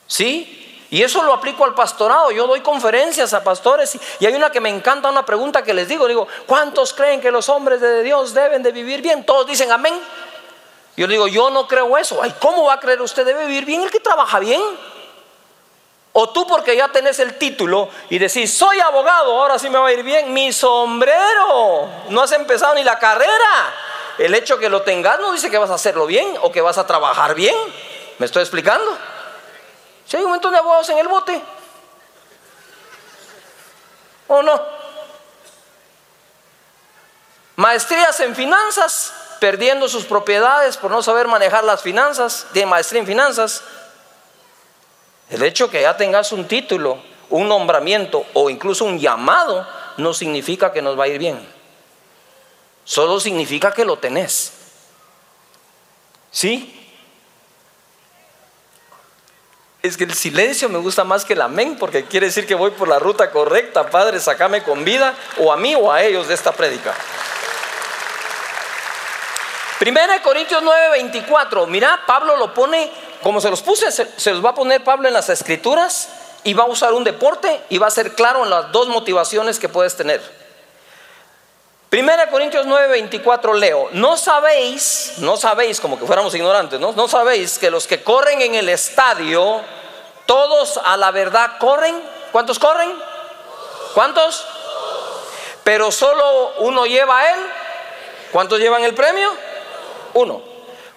¿Sí? 0.07 0.87
Y 0.91 1.03
eso 1.03 1.25
lo 1.25 1.33
aplico 1.33 1.65
al 1.65 1.75
pastorado. 1.75 2.31
Yo 2.31 2.47
doy 2.47 2.61
conferencias 2.61 3.35
a 3.35 3.43
pastores 3.43 3.99
y 4.21 4.27
hay 4.27 4.35
una 4.35 4.53
que 4.53 4.61
me 4.61 4.69
encanta, 4.69 5.11
una 5.11 5.27
pregunta 5.27 5.65
que 5.65 5.75
les 5.75 5.89
digo. 5.89 6.07
Digo, 6.07 6.29
¿cuántos 6.47 6.95
creen 6.95 7.21
que 7.21 7.33
los 7.33 7.49
hombres 7.49 7.81
de 7.81 8.05
Dios 8.05 8.33
deben 8.33 8.63
de 8.63 8.71
vivir 8.71 9.03
bien? 9.03 9.27
Todos 9.27 9.45
dicen 9.45 9.73
amén. 9.73 10.01
Yo 10.97 11.09
digo, 11.09 11.27
yo 11.27 11.51
no 11.51 11.67
creo 11.67 11.99
eso. 11.99 12.23
Ay, 12.23 12.33
¿cómo 12.39 12.63
va 12.63 12.75
a 12.75 12.79
creer 12.79 13.03
usted 13.03 13.27
debe 13.27 13.47
vivir 13.47 13.65
bien 13.65 13.83
el 13.83 13.91
que 13.91 13.99
trabaja 13.99 14.39
bien? 14.39 14.63
O 16.13 16.31
tú 16.31 16.47
porque 16.47 16.77
ya 16.77 16.89
tenés 16.89 17.19
el 17.21 17.39
título 17.39 17.89
y 18.09 18.19
decís, 18.19 18.53
soy 18.53 18.81
abogado, 18.81 19.41
ahora 19.41 19.59
sí 19.59 19.71
me 19.71 19.79
va 19.79 19.89
a 19.89 19.93
ir 19.93 20.03
bien. 20.03 20.33
Mi 20.33 20.53
sombrero, 20.53 21.89
no 22.09 22.23
has 22.23 22.33
empezado 22.33 22.75
ni 22.75 22.83
la 22.83 22.99
carrera. 22.99 23.75
El 24.19 24.35
hecho 24.35 24.59
que 24.59 24.69
lo 24.69 24.83
tengas 24.83 25.21
no 25.21 25.33
dice 25.33 25.51
que 25.51 25.59
vas 25.59 25.71
a 25.71 25.75
hacerlo 25.75 26.07
bien 26.07 26.37
o 26.43 26.51
que 26.51 26.61
vas 26.61 26.79
a 26.79 26.87
trabajar 26.87 27.35
bien. 27.35 27.55
¿Me 28.19 28.27
estoy 28.27 28.43
explicando? 28.43 28.99
Si 30.05 30.17
hay 30.17 30.25
un 30.25 30.31
montón 30.31 30.53
de 30.53 30.59
abogados 30.59 30.89
en 30.91 30.99
el 30.99 31.07
bote. 31.07 31.41
¿O 34.27 34.43
no? 34.43 34.61
Maestrías 37.57 38.19
en 38.21 38.35
finanzas, 38.35 39.13
perdiendo 39.39 39.89
sus 39.89 40.05
propiedades 40.07 40.77
por 40.77 40.91
no 40.91 41.03
saber 41.03 41.29
manejar 41.29 41.63
las 41.63 41.83
finanzas, 41.83 42.47
de 42.53 42.67
maestría 42.67 43.01
en 43.01 43.07
finanzas. 43.07 43.63
El 45.31 45.43
hecho 45.45 45.71
que 45.71 45.81
ya 45.81 45.97
tengas 45.97 46.33
un 46.33 46.47
título, 46.49 46.99
un 47.31 47.49
nombramiento 47.49 48.27
o 48.35 48.51
incluso 48.51 48.85
un 48.85 48.99
llamado 48.99 49.67
no 49.97 50.13
significa 50.13 50.73
que 50.73 50.83
nos 50.83 50.99
va 50.99 51.05
a 51.05 51.09
ir 51.09 51.19
bien. 51.19 51.41
Solo 52.85 53.21
significa 53.21 53.73
que 53.73 53.85
lo 53.85 53.97
tenés. 53.99 54.53
¿Sí? 56.33 56.77
Es 59.83 59.97
que 59.97 60.05
el 60.05 60.15
silencio 60.15 60.69
me 60.69 60.79
gusta 60.79 61.05
más 61.05 61.25
que 61.25 61.35
el 61.35 61.41
amén 61.41 61.77
porque 61.79 62.05
quiere 62.05 62.27
decir 62.27 62.47
que 62.47 62.55
voy 62.57 62.73
por 62.73 62.89
la 62.89 62.99
ruta 62.99 63.31
correcta. 63.31 63.89
Padre, 63.89 64.19
sacame 64.19 64.65
con 64.65 64.85
vida 64.85 65.15
o 65.39 65.53
a 65.53 65.57
mí 65.57 65.75
o 65.77 65.93
a 65.93 66.03
ellos 66.03 66.27
de 66.27 66.35
esta 66.35 66.51
prédica. 66.51 66.93
Primera 69.79 70.13
de 70.13 70.23
Corintios 70.23 70.61
9, 70.63 70.91
24. 70.91 71.67
Mira, 71.69 72.03
Pablo 72.07 72.37
lo 72.37 72.53
pone 72.53 72.91
como 73.23 73.41
se 73.41 73.51
los 73.51 73.63
puse, 73.63 73.91
se, 73.93 74.31
los 74.31 74.45
va 74.45 74.51
a 74.51 74.55
poner 74.55 74.83
Pablo 74.83 75.09
en 75.09 75.15
las 75.15 75.29
escrituras 75.29 76.09
y 76.45 76.55
va 76.55 76.65
a 76.65 76.69
usar 76.69 76.93
un 76.93 77.05
deporte 77.05 77.61
y 77.69 77.79
va 77.79 77.87
a 77.87 77.91
ser 77.91 78.15
claro 78.15 78.45
en 78.45 78.51
las 78.51 78.73
dos 78.73 78.89
motivaciones 78.89 79.59
que 79.59 79.69
puedes 79.69 79.97
tener. 79.97 80.21
Primera 81.91 82.31
Corintios 82.31 82.67
9, 82.67 82.89
24 82.89 83.55
leo, 83.55 83.89
no 83.93 84.17
sabéis, 84.17 85.15
no 85.19 85.37
sabéis 85.37 85.81
como 85.81 85.99
que 85.99 86.07
fuéramos 86.07 86.35
ignorantes, 86.35 86.79
¿no? 86.79 86.93
No 86.93 87.09
sabéis 87.09 87.59
que 87.59 87.71
los 87.71 87.87
que 87.87 88.03
corren 88.03 88.41
en 88.43 88.55
el 88.55 88.69
estadio, 88.69 89.61
todos 90.25 90.79
a 90.85 90.97
la 90.97 91.11
verdad 91.11 91.59
corren. 91.59 92.01
¿Cuántos 92.31 92.61
corren? 92.61 92.93
¿Cuántos? 93.95 94.47
Pero 95.65 95.91
solo 95.91 96.53
uno 96.59 96.87
lleva 96.87 97.19
a 97.19 97.35
él. 97.35 97.41
¿Cuántos 98.31 98.61
llevan 98.61 98.85
el 98.85 98.95
premio? 98.95 99.29
Uno. 100.15 100.50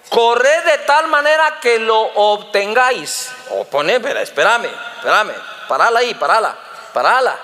Corred 0.08 0.64
de 0.64 0.78
tal 0.86 1.08
manera 1.08 1.58
que 1.60 1.78
lo 1.78 2.00
obtengáis. 2.00 3.30
O 3.50 3.64
poné, 3.64 3.96
espérame, 3.96 4.68
espérame, 4.96 5.34
parala 5.68 6.00
ahí, 6.00 6.14
parala, 6.14 6.56
parala. 6.92 7.36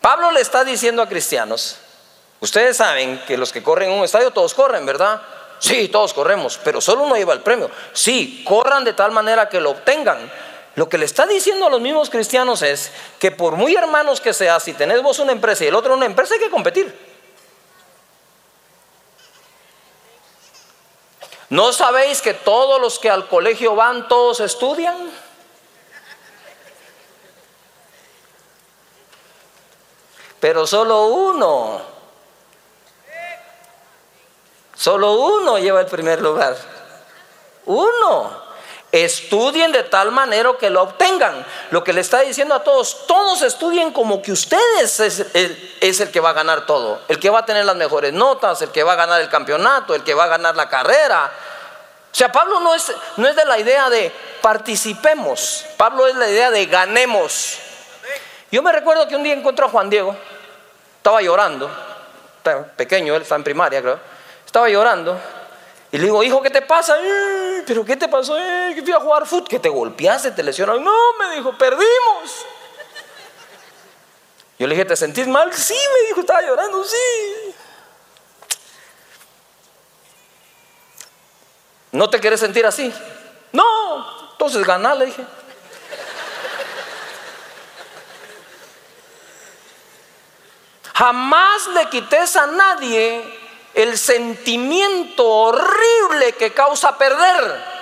Pablo 0.00 0.32
le 0.32 0.40
está 0.40 0.64
diciendo 0.64 1.00
a 1.00 1.08
cristianos, 1.08 1.78
ustedes 2.40 2.76
saben 2.76 3.22
que 3.26 3.36
los 3.36 3.52
que 3.52 3.62
corren 3.62 3.90
en 3.90 3.98
un 3.98 4.04
estadio 4.04 4.32
todos 4.32 4.52
corren, 4.52 4.84
¿verdad? 4.84 5.22
Sí, 5.60 5.88
todos 5.88 6.12
corremos, 6.12 6.58
pero 6.64 6.80
solo 6.80 7.04
uno 7.04 7.14
lleva 7.14 7.32
el 7.34 7.40
premio. 7.40 7.70
Sí, 7.92 8.44
corran 8.46 8.82
de 8.82 8.94
tal 8.94 9.12
manera 9.12 9.48
que 9.48 9.60
lo 9.60 9.70
obtengan. 9.70 10.18
Lo 10.74 10.88
que 10.88 10.98
le 10.98 11.04
está 11.04 11.24
diciendo 11.26 11.66
a 11.66 11.70
los 11.70 11.80
mismos 11.80 12.10
cristianos 12.10 12.62
es 12.62 12.90
que 13.20 13.30
por 13.30 13.54
muy 13.54 13.76
hermanos 13.76 14.20
que 14.20 14.32
seas, 14.32 14.62
si 14.64 14.72
tenés 14.72 15.02
vos 15.02 15.20
una 15.20 15.30
empresa 15.30 15.64
y 15.64 15.68
el 15.68 15.74
otro 15.76 15.94
una 15.94 16.06
empresa, 16.06 16.34
hay 16.34 16.40
que 16.40 16.50
competir. 16.50 17.11
¿No 21.52 21.70
sabéis 21.74 22.22
que 22.22 22.32
todos 22.32 22.80
los 22.80 22.98
que 22.98 23.10
al 23.10 23.28
colegio 23.28 23.74
van, 23.74 24.08
todos 24.08 24.40
estudian? 24.40 24.96
Pero 30.40 30.66
solo 30.66 31.08
uno, 31.08 31.82
solo 34.74 35.12
uno 35.12 35.58
lleva 35.58 35.82
el 35.82 35.86
primer 35.88 36.22
lugar. 36.22 36.56
Uno. 37.66 38.42
Estudien 38.92 39.72
de 39.72 39.84
tal 39.84 40.12
manera 40.12 40.50
que 40.60 40.68
lo 40.68 40.82
obtengan. 40.82 41.46
Lo 41.70 41.82
que 41.82 41.94
le 41.94 42.02
está 42.02 42.20
diciendo 42.20 42.54
a 42.54 42.62
todos, 42.62 43.06
todos 43.06 43.40
estudien 43.40 43.90
como 43.90 44.20
que 44.20 44.32
ustedes 44.32 45.00
es 45.00 45.20
el, 45.32 45.76
es 45.80 46.00
el 46.00 46.10
que 46.10 46.20
va 46.20 46.30
a 46.30 46.34
ganar 46.34 46.66
todo, 46.66 47.00
el 47.08 47.18
que 47.18 47.30
va 47.30 47.38
a 47.38 47.46
tener 47.46 47.64
las 47.64 47.74
mejores 47.74 48.12
notas, 48.12 48.60
el 48.60 48.70
que 48.70 48.82
va 48.82 48.92
a 48.92 48.96
ganar 48.96 49.22
el 49.22 49.30
campeonato, 49.30 49.94
el 49.94 50.04
que 50.04 50.12
va 50.12 50.24
a 50.24 50.28
ganar 50.28 50.56
la 50.56 50.68
carrera, 50.68 51.32
o 52.12 52.14
sea, 52.14 52.30
Pablo 52.30 52.60
no 52.60 52.74
es, 52.74 52.92
no 53.16 53.26
es 53.26 53.34
de 53.34 53.44
la 53.46 53.58
idea 53.58 53.88
de 53.88 54.12
participemos, 54.42 55.64
Pablo 55.78 56.06
es 56.06 56.14
la 56.14 56.28
idea 56.28 56.50
de 56.50 56.66
ganemos. 56.66 57.58
Yo 58.50 58.62
me 58.62 58.70
recuerdo 58.70 59.08
que 59.08 59.16
un 59.16 59.22
día 59.22 59.32
encontré 59.32 59.64
a 59.64 59.68
Juan 59.70 59.88
Diego, 59.88 60.14
estaba 60.98 61.22
llorando, 61.22 61.70
pequeño, 62.76 63.16
él 63.16 63.22
está 63.22 63.36
en 63.36 63.44
primaria 63.44 63.80
creo, 63.80 63.98
estaba 64.44 64.68
llorando, 64.68 65.18
y 65.92 65.98
le 65.98 66.04
digo, 66.04 66.22
hijo, 66.22 66.40
¿qué 66.40 66.48
te 66.48 66.62
pasa? 66.62 66.96
¿Pero 67.66 67.84
qué 67.84 67.96
te 67.96 68.08
pasó? 68.08 68.38
Eh, 68.38 68.72
que 68.74 68.82
fui 68.82 68.92
a 68.92 68.98
jugar 68.98 69.26
fútbol, 69.26 69.46
que 69.46 69.58
te 69.58 69.68
golpeaste, 69.68 70.30
te 70.30 70.42
lesionaron. 70.42 70.82
No, 70.82 70.94
me 71.18 71.36
dijo, 71.36 71.56
perdimos. 71.58 72.46
Yo 74.58 74.66
le 74.66 74.74
dije, 74.74 74.86
¿te 74.86 74.96
sentís 74.96 75.28
mal? 75.28 75.52
Sí, 75.52 75.74
me 75.74 76.08
dijo, 76.08 76.20
estaba 76.20 76.40
llorando, 76.40 76.82
sí. 76.82 77.51
¿No 81.92 82.08
te 82.08 82.20
quieres 82.20 82.40
sentir 82.40 82.64
así? 82.66 82.92
No, 83.52 84.30
entonces 84.32 84.66
gana, 84.66 84.94
le 84.94 85.06
dije. 85.06 85.24
Jamás 90.94 91.66
le 91.68 91.88
quites 91.90 92.36
a 92.36 92.46
nadie 92.46 93.40
el 93.74 93.98
sentimiento 93.98 95.28
horrible 95.28 96.32
que 96.38 96.52
causa 96.52 96.96
perder. 96.96 97.72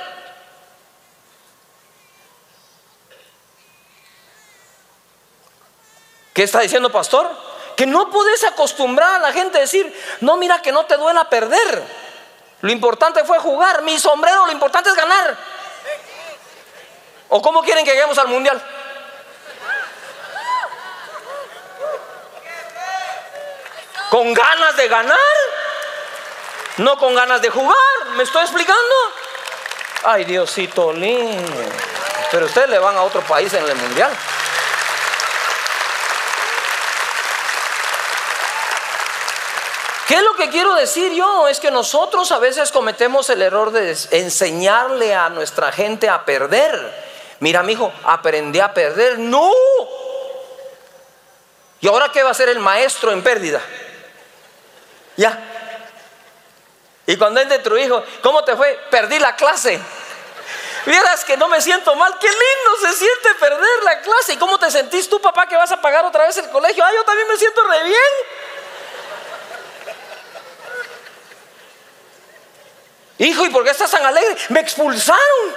¿Qué 6.33 6.45
está 6.45 6.61
diciendo 6.61 6.91
pastor? 6.91 7.31
Que 7.77 7.87
no 7.87 8.11
puedes 8.11 8.43
acostumbrar 8.45 9.15
a 9.15 9.19
la 9.19 9.33
gente 9.33 9.59
a 9.59 9.63
decir, 9.63 9.95
no, 10.21 10.37
mira 10.37 10.63
que 10.63 10.73
no 10.73 10.87
te 10.87 10.97
duela 10.97 11.29
perder. 11.29 12.00
Lo 12.61 12.71
importante 12.71 13.25
fue 13.25 13.39
jugar. 13.39 13.83
Mi 13.83 13.99
sombrero, 13.99 14.47
lo 14.47 14.53
importante 14.53 14.91
es 14.91 14.97
ganar. 14.97 15.37
¿O 17.29 17.41
cómo 17.41 17.63
quieren 17.63 17.85
que 17.85 17.93
lleguemos 17.93 18.19
al 18.19 18.29
mundial? 18.29 18.61
¿Con 24.11 24.35
ganas 24.35 24.77
de 24.77 24.89
ganar? 24.89 25.19
No 26.79 26.99
con 26.99 27.15
ganas 27.15 27.41
de 27.41 27.51
jugar. 27.51 27.77
¿Me 28.17 28.25
estoy 28.25 28.43
explicando? 28.43 28.95
Ay, 30.03 30.25
Diosito 30.25 30.93
lindo. 30.93 31.63
Pero 32.31 32.47
ustedes 32.47 32.69
le 32.69 32.79
van 32.79 32.97
a 32.97 33.03
otro 33.03 33.21
país 33.23 33.53
en 33.55 33.65
el 33.65 33.77
mundial. 33.77 34.11
¿Qué 40.11 40.17
es 40.17 40.23
lo 40.25 40.35
que 40.35 40.51
quiero 40.51 40.75
decir 40.75 41.13
yo? 41.13 41.47
Es 41.47 41.61
que 41.61 41.71
nosotros 41.71 42.33
a 42.33 42.41
veces 42.41 42.73
cometemos 42.73 43.31
el 43.31 43.43
error 43.43 43.71
de 43.71 43.97
enseñarle 44.11 45.15
a 45.15 45.29
nuestra 45.29 45.71
gente 45.71 46.09
a 46.09 46.25
perder. 46.25 46.75
Mira, 47.39 47.63
mi 47.63 47.75
hijo, 47.75 47.93
aprendí 48.03 48.59
a 48.59 48.75
perder. 48.75 49.21
No. 49.21 49.49
¿Y 51.81 51.87
ahora 51.87 52.11
qué 52.11 52.25
va 52.25 52.33
a 52.33 52.35
ser 52.35 52.49
el 52.49 52.59
maestro 52.59 53.13
en 53.13 53.23
pérdida? 53.23 53.61
Ya. 55.17 55.39
Y 57.07 57.17
cuando 57.17 57.45
de 57.45 57.61
tu 57.61 57.77
hijo, 57.77 58.03
¿cómo 58.21 58.43
te 58.43 58.57
fue? 58.57 58.81
Perdí 58.91 59.21
la 59.21 59.37
clase. 59.37 59.81
Vieras 60.87 61.25
que 61.25 61.37
no 61.37 61.47
me 61.47 61.61
siento 61.61 61.95
mal. 61.95 62.19
Qué 62.19 62.27
lindo 62.27 62.81
se 62.83 62.95
siente 62.95 63.35
perder 63.39 63.85
la 63.85 64.01
clase. 64.01 64.33
¿Y 64.33 64.39
cómo 64.39 64.59
te 64.59 64.73
sentís 64.73 65.09
tú, 65.09 65.21
papá, 65.21 65.47
que 65.47 65.55
vas 65.55 65.71
a 65.71 65.81
pagar 65.81 66.05
otra 66.05 66.27
vez 66.27 66.37
el 66.39 66.51
colegio? 66.51 66.85
Ah, 66.85 66.91
yo 66.93 67.05
también 67.05 67.29
me 67.29 67.37
siento 67.37 67.63
re 67.63 67.85
bien. 67.85 68.40
Hijo, 73.21 73.45
¿y 73.45 73.51
por 73.51 73.63
qué 73.65 73.71
estás 73.71 73.91
tan 73.91 74.05
alegre? 74.05 74.35
Me 74.49 74.61
expulsaron. 74.61 75.55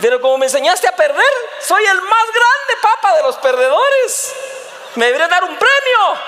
Pero 0.00 0.18
como 0.18 0.38
me 0.38 0.46
enseñaste 0.46 0.88
a 0.88 0.96
perder, 0.96 1.32
soy 1.60 1.84
el 1.84 2.00
más 2.00 2.24
grande 2.32 2.80
papa 2.80 3.16
de 3.16 3.22
los 3.22 3.36
perdedores. 3.36 4.32
Me 4.94 5.04
debería 5.04 5.28
dar 5.28 5.44
un 5.44 5.58
premio. 5.58 6.20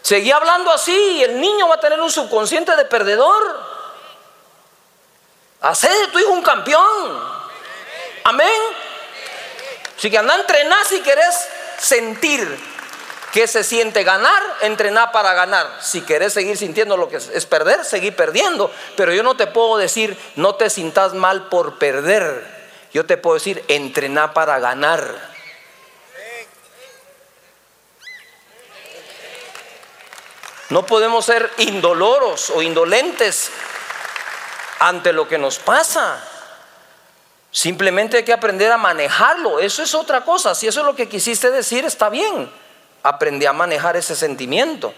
Seguí 0.00 0.32
hablando 0.32 0.72
así 0.72 0.96
y 0.96 1.24
el 1.24 1.38
niño 1.38 1.68
va 1.68 1.74
a 1.74 1.80
tener 1.80 2.00
un 2.00 2.10
subconsciente 2.10 2.74
de 2.74 2.86
perdedor. 2.86 3.60
Hacé 5.60 5.90
de 5.90 6.06
tu 6.06 6.20
hijo 6.20 6.30
un 6.30 6.42
campeón. 6.42 7.42
Amén. 8.24 8.62
Si 9.98 10.10
que 10.10 10.16
anda 10.16 10.32
a 10.34 10.38
entrenar 10.38 10.86
si 10.86 11.02
querés 11.02 11.48
sentir 11.78 12.71
¿Qué 13.32 13.46
se 13.46 13.64
siente 13.64 14.04
ganar? 14.04 14.42
Entrenar 14.60 15.10
para 15.10 15.32
ganar. 15.32 15.78
Si 15.80 16.02
querés 16.02 16.34
seguir 16.34 16.58
sintiendo 16.58 16.98
lo 16.98 17.08
que 17.08 17.16
es 17.16 17.46
perder, 17.46 17.82
seguir 17.82 18.14
perdiendo. 18.14 18.70
Pero 18.94 19.14
yo 19.14 19.22
no 19.22 19.38
te 19.38 19.46
puedo 19.46 19.78
decir, 19.78 20.18
no 20.36 20.54
te 20.56 20.68
sintas 20.68 21.14
mal 21.14 21.48
por 21.48 21.78
perder. 21.78 22.44
Yo 22.92 23.06
te 23.06 23.16
puedo 23.16 23.34
decir, 23.34 23.64
entrenar 23.68 24.34
para 24.34 24.58
ganar. 24.58 25.32
No 30.68 30.84
podemos 30.84 31.24
ser 31.24 31.50
indoloros 31.56 32.50
o 32.50 32.60
indolentes 32.60 33.50
ante 34.78 35.14
lo 35.14 35.26
que 35.26 35.38
nos 35.38 35.58
pasa. 35.58 36.22
Simplemente 37.50 38.18
hay 38.18 38.24
que 38.24 38.34
aprender 38.34 38.70
a 38.70 38.76
manejarlo. 38.76 39.58
Eso 39.58 39.82
es 39.82 39.94
otra 39.94 40.22
cosa. 40.22 40.54
Si 40.54 40.66
eso 40.66 40.80
es 40.80 40.86
lo 40.86 40.94
que 40.94 41.08
quisiste 41.08 41.50
decir, 41.50 41.86
está 41.86 42.10
bien 42.10 42.61
aprendí 43.02 43.46
a 43.46 43.52
manejar 43.52 43.96
ese 43.96 44.14
sentimiento. 44.14 44.94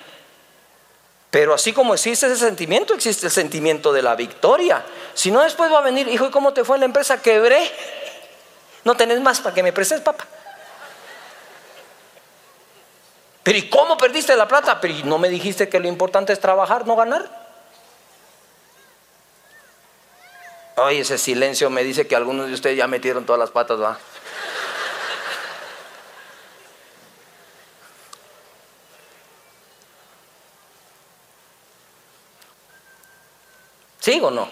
Pero 1.31 1.53
así 1.53 1.73
como 1.73 1.95
existe 1.95 2.27
ese 2.27 2.37
sentimiento, 2.37 2.95
existe 2.95 3.27
el 3.27 3.33
sentimiento 3.33 3.93
de 3.93 4.03
la 4.03 4.15
victoria. 4.15 4.85
Si 5.15 5.31
no, 5.31 5.43
después 5.43 5.71
va 5.73 5.79
a 5.79 5.83
venir, 5.83 6.07
hijo, 6.07 6.27
¿y 6.27 6.31
cómo 6.31 6.53
te 6.53 6.65
fue 6.65 6.77
en 6.77 6.81
la 6.81 6.87
empresa? 6.87 7.21
Quebré. 7.21 7.71
No 8.85 8.97
tenés 8.97 9.21
más 9.21 9.41
para 9.41 9.55
que 9.55 9.63
me 9.63 9.73
prestes, 9.73 10.01
papá. 10.01 10.27
Pero 13.43 13.59
¿y 13.59 13.69
cómo 13.69 13.97
perdiste 13.97 14.37
la 14.37 14.47
plata? 14.47 14.81
Pero 14.81 14.95
no 15.05 15.19
me 15.19 15.29
dijiste 15.29 15.69
que 15.69 15.81
lo 15.81 15.89
importante 15.89 16.33
es 16.33 16.41
trabajar, 16.41 16.87
no 16.87 16.97
ganar? 16.97 17.29
Ay, 20.77 20.99
ese 20.99 21.19
silencio 21.19 21.69
me 21.71 21.85
dice 21.85 22.07
que 22.07 22.17
algunos 22.17 22.49
de 22.49 22.55
ustedes 22.55 22.77
ya 22.77 22.87
metieron 22.87 23.27
todas 23.27 23.39
las 23.39 23.51
patas, 23.51 23.81
va. 23.81 23.99
¿Sí 34.15 34.21
o 34.23 34.31
no? 34.31 34.49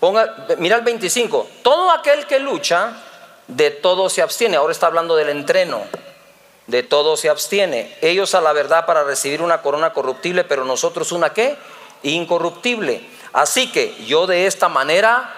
Ponga, 0.00 0.46
mira 0.58 0.76
el 0.76 0.82
25. 0.82 1.48
Todo 1.62 1.92
aquel 1.92 2.26
que 2.26 2.40
lucha, 2.40 3.00
de 3.46 3.70
todo 3.70 4.10
se 4.10 4.20
abstiene. 4.20 4.56
Ahora 4.56 4.72
está 4.72 4.88
hablando 4.88 5.14
del 5.14 5.28
entreno. 5.28 5.84
De 6.66 6.82
todo 6.82 7.16
se 7.16 7.28
abstiene. 7.28 7.96
Ellos 8.00 8.34
a 8.34 8.40
la 8.40 8.52
verdad 8.52 8.86
para 8.86 9.04
recibir 9.04 9.40
una 9.40 9.62
corona 9.62 9.92
corruptible, 9.92 10.42
pero 10.42 10.64
nosotros 10.64 11.12
una 11.12 11.32
qué? 11.32 11.56
Incorruptible. 12.02 13.00
Así 13.32 13.70
que 13.70 13.94
yo 14.04 14.26
de 14.26 14.46
esta 14.46 14.68
manera 14.68 15.32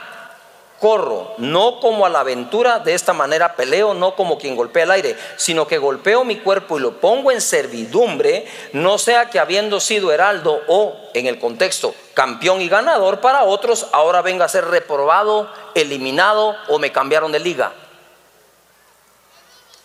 corro, 0.81 1.35
no 1.39 1.81
como 1.81 2.07
a 2.07 2.09
la 2.09 2.21
aventura, 2.21 2.79
de 2.81 2.95
esta 2.95 3.13
manera 3.13 3.57
peleo, 3.57 3.95
no 3.95 4.15
como 4.15 4.39
quien 4.39 4.57
golpea 4.57 4.85
el 4.85 4.91
aire, 4.91 5.17
sino 5.37 5.67
que 5.67 5.79
golpeo 5.79 6.25
mi 6.25 6.37
cuerpo 6.37 6.77
y 6.77 6.83
lo 6.83 7.01
pongo 7.01 7.31
en 7.31 7.41
servidumbre, 7.41 8.47
no 8.73 8.99
sea 8.99 9.31
que 9.31 9.39
habiendo 9.39 9.81
sido 9.81 10.13
heraldo 10.13 10.61
o, 10.69 10.97
en 11.15 11.27
el 11.27 11.39
contexto, 11.39 11.95
campeón 12.15 12.61
y 12.61 12.69
ganador 12.69 13.21
para 13.21 13.45
otros, 13.45 13.87
ahora 13.93 14.23
venga 14.23 14.45
a 14.45 14.49
ser 14.49 14.67
reprobado, 14.67 15.51
eliminado 15.75 16.57
o 16.69 16.79
me 16.79 16.93
cambiaron 16.93 17.33
de 17.33 17.41
liga. 17.41 17.73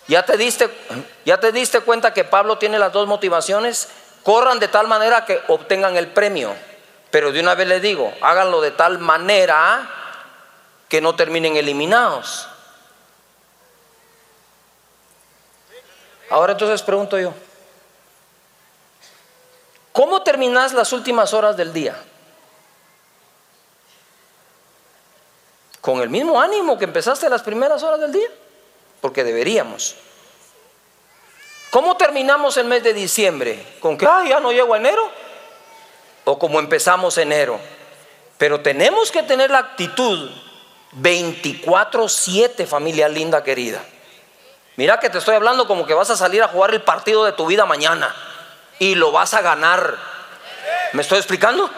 ¿Ya 0.07 0.25
te 0.25 0.35
diste, 0.35 0.69
ya 1.25 1.39
te 1.39 1.51
diste 1.51 1.79
cuenta 1.81 2.13
que 2.13 2.25
Pablo 2.25 2.57
tiene 2.57 2.77
las 2.79 2.91
dos 2.91 3.07
motivaciones? 3.07 3.87
Corran 4.23 4.59
de 4.59 4.67
tal 4.67 4.87
manera 4.87 5.25
que 5.25 5.39
obtengan 5.47 5.95
el 5.95 6.07
premio. 6.07 6.53
Pero 7.11 7.31
de 7.31 7.39
una 7.39 7.55
vez 7.55 7.67
le 7.67 7.79
digo, 7.79 8.13
háganlo 8.21 8.61
de 8.61 8.71
tal 8.71 8.99
manera 8.99 10.00
que 10.91 10.99
no 10.99 11.15
terminen 11.15 11.55
eliminados. 11.55 12.49
Ahora 16.29 16.51
entonces 16.51 16.81
pregunto 16.81 17.17
yo, 17.17 17.33
¿cómo 19.93 20.21
terminas 20.21 20.73
las 20.73 20.91
últimas 20.91 21.33
horas 21.33 21.55
del 21.55 21.71
día? 21.71 21.95
¿Con 25.79 26.01
el 26.01 26.09
mismo 26.09 26.41
ánimo 26.41 26.77
que 26.77 26.83
empezaste 26.83 27.29
las 27.29 27.41
primeras 27.41 27.81
horas 27.83 28.01
del 28.01 28.11
día? 28.11 28.27
Porque 28.99 29.23
deberíamos. 29.23 29.95
¿Cómo 31.69 31.95
terminamos 31.95 32.57
el 32.57 32.65
mes 32.65 32.83
de 32.83 32.93
diciembre? 32.93 33.77
¿Con 33.79 33.97
que, 33.97 34.05
ah, 34.05 34.25
ya 34.27 34.41
no 34.41 34.51
llego 34.51 34.73
a 34.73 34.77
enero? 34.77 35.09
¿O 36.25 36.37
como 36.37 36.59
empezamos 36.59 37.17
enero? 37.17 37.61
Pero 38.37 38.59
tenemos 38.59 39.09
que 39.09 39.23
tener 39.23 39.51
la 39.51 39.59
actitud 39.59 40.29
24-7, 40.99 42.65
familia 42.67 43.07
linda 43.07 43.43
querida. 43.43 43.81
Mira 44.75 44.99
que 44.99 45.09
te 45.09 45.17
estoy 45.17 45.35
hablando 45.35 45.67
como 45.67 45.85
que 45.85 45.93
vas 45.93 46.09
a 46.09 46.17
salir 46.17 46.41
a 46.43 46.47
jugar 46.47 46.73
el 46.73 46.81
partido 46.81 47.25
de 47.25 47.33
tu 47.33 47.45
vida 47.45 47.65
mañana 47.65 48.15
y 48.79 48.95
lo 48.95 49.11
vas 49.11 49.33
a 49.33 49.41
ganar. 49.41 49.97
¿Me 50.93 51.01
estoy 51.01 51.19
explicando? 51.19 51.69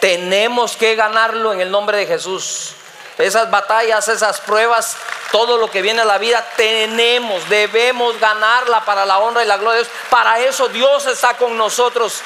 Tenemos 0.00 0.76
que 0.76 0.94
ganarlo 0.94 1.52
en 1.52 1.60
el 1.60 1.70
nombre 1.70 1.98
de 1.98 2.06
Jesús. 2.06 2.74
Esas 3.18 3.50
batallas, 3.50 4.06
esas 4.06 4.40
pruebas, 4.40 4.96
todo 5.32 5.58
lo 5.58 5.70
que 5.70 5.82
viene 5.82 6.02
a 6.02 6.04
la 6.04 6.18
vida, 6.18 6.44
tenemos, 6.56 7.48
debemos 7.48 8.18
ganarla 8.20 8.84
para 8.84 9.04
la 9.04 9.18
honra 9.18 9.42
y 9.42 9.46
la 9.46 9.56
gloria 9.56 9.78
de 9.78 9.84
Dios. 9.84 9.94
Para 10.08 10.38
eso 10.38 10.68
Dios 10.68 11.06
está 11.06 11.36
con 11.36 11.56
nosotros. 11.56 12.22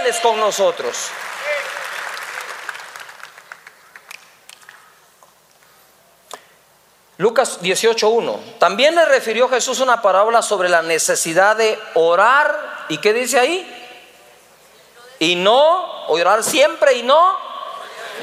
Él 0.00 0.06
es 0.08 0.18
con 0.18 0.38
nosotros. 0.40 1.10
Lucas 7.18 7.60
18.1. 7.62 8.58
También 8.58 8.94
le 8.94 9.04
refirió 9.06 9.48
Jesús 9.48 9.80
una 9.80 10.02
parábola 10.02 10.42
sobre 10.42 10.68
la 10.68 10.82
necesidad 10.82 11.56
de 11.56 11.78
orar. 11.94 12.84
¿Y 12.88 12.98
qué 12.98 13.14
dice 13.14 13.38
ahí? 13.38 13.66
Y 15.18 15.34
no, 15.36 16.06
orar 16.08 16.44
siempre 16.44 16.94
y 16.94 17.02
no 17.02 17.46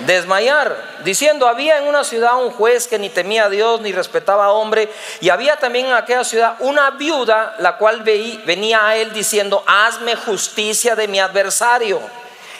desmayar. 0.05 1.01
Diciendo, 1.03 1.47
había 1.47 1.79
en 1.79 1.87
una 1.87 2.03
ciudad 2.03 2.43
un 2.43 2.51
juez 2.51 2.87
que 2.87 2.99
ni 2.99 3.09
temía 3.09 3.45
a 3.45 3.49
Dios 3.49 3.81
ni 3.81 3.91
respetaba 3.91 4.45
a 4.45 4.51
hombre. 4.51 4.91
Y 5.21 5.29
había 5.29 5.57
también 5.57 5.87
en 5.87 5.93
aquella 5.93 6.23
ciudad 6.23 6.55
una 6.59 6.91
viuda, 6.91 7.55
la 7.59 7.77
cual 7.77 8.01
venía 8.01 8.87
a 8.87 8.95
él 8.95 9.11
diciendo, 9.11 9.63
hazme 9.65 10.15
justicia 10.15 10.95
de 10.95 11.07
mi 11.07 11.19
adversario. 11.19 11.99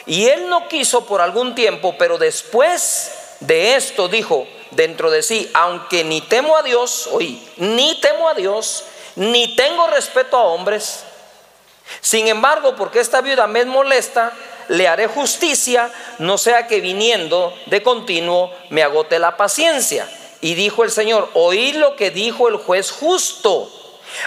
Y 0.04 0.26
él 0.26 0.48
no 0.48 0.68
quiso 0.68 1.06
por 1.06 1.20
algún 1.20 1.54
tiempo, 1.54 1.94
pero 1.96 2.18
después 2.18 3.36
de 3.40 3.76
esto 3.76 4.08
dijo, 4.08 4.46
dentro 4.70 5.10
de 5.10 5.22
sí, 5.22 5.50
aunque 5.54 6.04
ni 6.04 6.20
temo 6.20 6.56
a 6.56 6.62
Dios, 6.62 7.08
oí, 7.12 7.46
ni 7.56 8.00
temo 8.00 8.28
a 8.28 8.34
Dios, 8.34 8.84
ni 9.16 9.54
tengo 9.56 9.86
respeto 9.86 10.36
a 10.36 10.44
hombres, 10.44 11.04
sin 12.00 12.28
embargo, 12.28 12.74
porque 12.76 13.00
esta 13.00 13.20
viuda 13.20 13.46
me 13.46 13.64
molesta, 13.64 14.32
le 14.68 14.88
haré 14.88 15.06
justicia, 15.06 15.90
no 16.18 16.38
sea 16.38 16.66
que 16.66 16.80
viniendo 16.80 17.54
de 17.66 17.82
continuo 17.82 18.50
me 18.70 18.82
agote 18.82 19.18
la 19.18 19.36
paciencia. 19.36 20.08
Y 20.40 20.54
dijo 20.54 20.84
el 20.84 20.90
Señor, 20.90 21.30
oí 21.34 21.72
lo 21.72 21.96
que 21.96 22.10
dijo 22.10 22.48
el 22.48 22.56
juez 22.56 22.90
justo. 22.90 23.70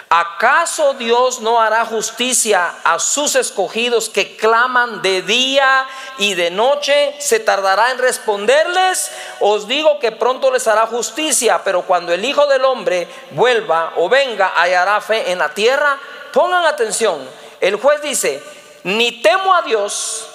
¿Acaso 0.10 0.94
Dios 0.94 1.42
no 1.42 1.62
hará 1.62 1.86
justicia 1.86 2.76
a 2.84 3.00
sus 3.00 3.36
escogidos 3.36 4.10
que 4.10 4.36
claman 4.38 5.02
de 5.02 5.22
día 5.22 5.88
y 6.18 6.34
de 6.34 6.52
noche? 6.52 7.16
¿Se 7.20 7.40
tardará 7.40 7.92
en 7.92 7.98
responderles? 7.98 9.12
Os 9.40 9.68
digo 9.68 10.00
que 10.00 10.12
pronto 10.12 10.52
les 10.52 10.68
hará 10.68 10.88
justicia, 10.88 11.62
pero 11.64 11.84
cuando 11.84 12.14
el 12.14 12.24
Hijo 12.24 12.46
del 12.48 12.66
Hombre 12.66 13.08
vuelva 13.32 13.94
o 13.98 14.10
venga, 14.10 14.54
hallará 14.56 15.00
fe 15.02 15.32
en 15.32 15.40
la 15.40 15.50
tierra. 15.50 16.00
Pongan 16.34 16.66
atención, 16.66 17.28
el 17.60 17.78
juez 17.78 18.02
dice, 18.02 18.44
ni 18.84 19.22
temo 19.22 19.54
a 19.56 19.64
Dios, 19.64 20.28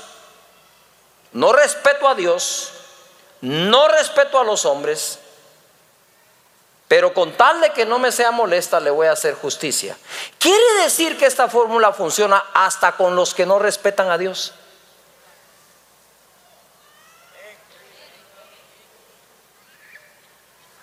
no 1.33 1.53
respeto 1.53 2.09
a 2.09 2.15
Dios, 2.15 2.73
no 3.41 3.88
respeto 3.88 4.38
a 4.38 4.45
los 4.45 4.65
hombres, 4.65 5.19
pero 6.93 7.15
con 7.15 7.33
tal 7.33 7.59
de 7.63 7.71
que 7.71 7.87
no 7.87 7.99
me 7.99 8.13
sea 8.13 8.33
molesta, 8.33 8.79
le 8.79 8.91
voy 8.91 9.07
a 9.07 9.13
hacer 9.13 9.35
justicia. 9.35 9.97
¿Quiere 10.39 10.83
decir 10.85 11.17
que 11.17 11.25
esta 11.25 11.49
fórmula 11.49 11.95
funciona 11.95 12.45
hasta 12.53 12.93
con 12.99 13.17
los 13.17 13.33
que 13.33 13.47
no 13.47 13.59
respetan 13.59 14.11
a 14.11 14.19
Dios? 14.19 14.53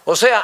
O 0.03 0.15
sea, 0.15 0.43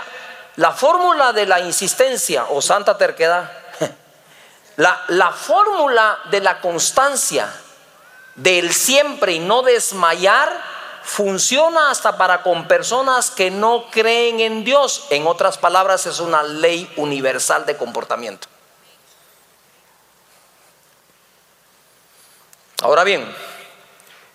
la 0.57 0.71
fórmula 0.71 1.33
de 1.33 1.47
la 1.47 1.59
insistencia 1.59 2.45
o 2.49 2.61
santa 2.61 2.95
terquedad, 2.95 3.51
la, 4.75 5.03
la 5.07 5.31
fórmula 5.31 6.19
de 6.29 6.41
la 6.41 6.61
constancia, 6.61 7.51
del 8.35 8.71
siempre 8.71 9.31
y 9.31 9.39
no 9.39 9.63
desmayar, 9.63 10.74
funciona 11.05 11.91
hasta 11.91 12.17
para 12.17 12.41
con 12.41 12.67
personas 12.67 13.29
que 13.29 13.51
no 13.51 13.85
creen 13.91 14.39
en 14.39 14.63
Dios. 14.63 15.05
En 15.11 15.27
otras 15.27 15.57
palabras, 15.57 16.05
es 16.07 16.19
una 16.19 16.41
ley 16.41 16.91
universal 16.97 17.65
de 17.65 17.77
comportamiento. 17.77 18.47
Ahora 22.81 23.03
bien, 23.03 23.33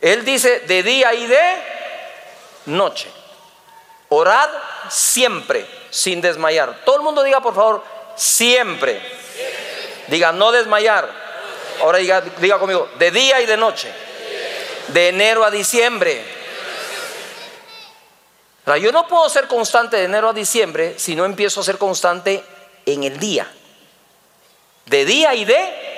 Él 0.01 0.25
dice 0.25 0.61
de 0.61 0.83
día 0.83 1.13
y 1.13 1.27
de 1.27 1.63
noche. 2.67 3.11
Orad 4.09 4.51
siempre, 4.89 5.67
sin 5.91 6.21
desmayar. 6.21 6.83
Todo 6.85 6.97
el 6.97 7.03
mundo 7.03 7.23
diga, 7.23 7.41
por 7.41 7.55
favor, 7.55 7.85
siempre. 8.15 9.01
Diga, 10.07 10.33
no 10.33 10.53
desmayar. 10.53 11.11
Ahora 11.81 11.99
diga, 11.99 12.21
diga 12.39 12.59
conmigo, 12.59 12.89
de 12.99 13.11
día 13.11 13.41
y 13.41 13.47
de 13.47 13.57
noche. 13.57 13.93
De 14.89 15.09
enero 15.09 15.45
a 15.45 15.51
diciembre. 15.51 16.40
Yo 18.81 18.93
no 18.93 19.09
puedo 19.09 19.29
ser 19.29 19.49
constante 19.49 19.97
de 19.97 20.05
enero 20.05 20.29
a 20.29 20.33
diciembre 20.33 20.99
si 20.99 21.17
no 21.17 21.25
empiezo 21.25 21.61
a 21.61 21.65
ser 21.65 21.79
constante 21.79 22.45
en 22.87 23.05
el 23.05 23.19
día. 23.19 23.51
De 24.87 25.05
día 25.05 25.35
y 25.35 25.45
de 25.45 25.91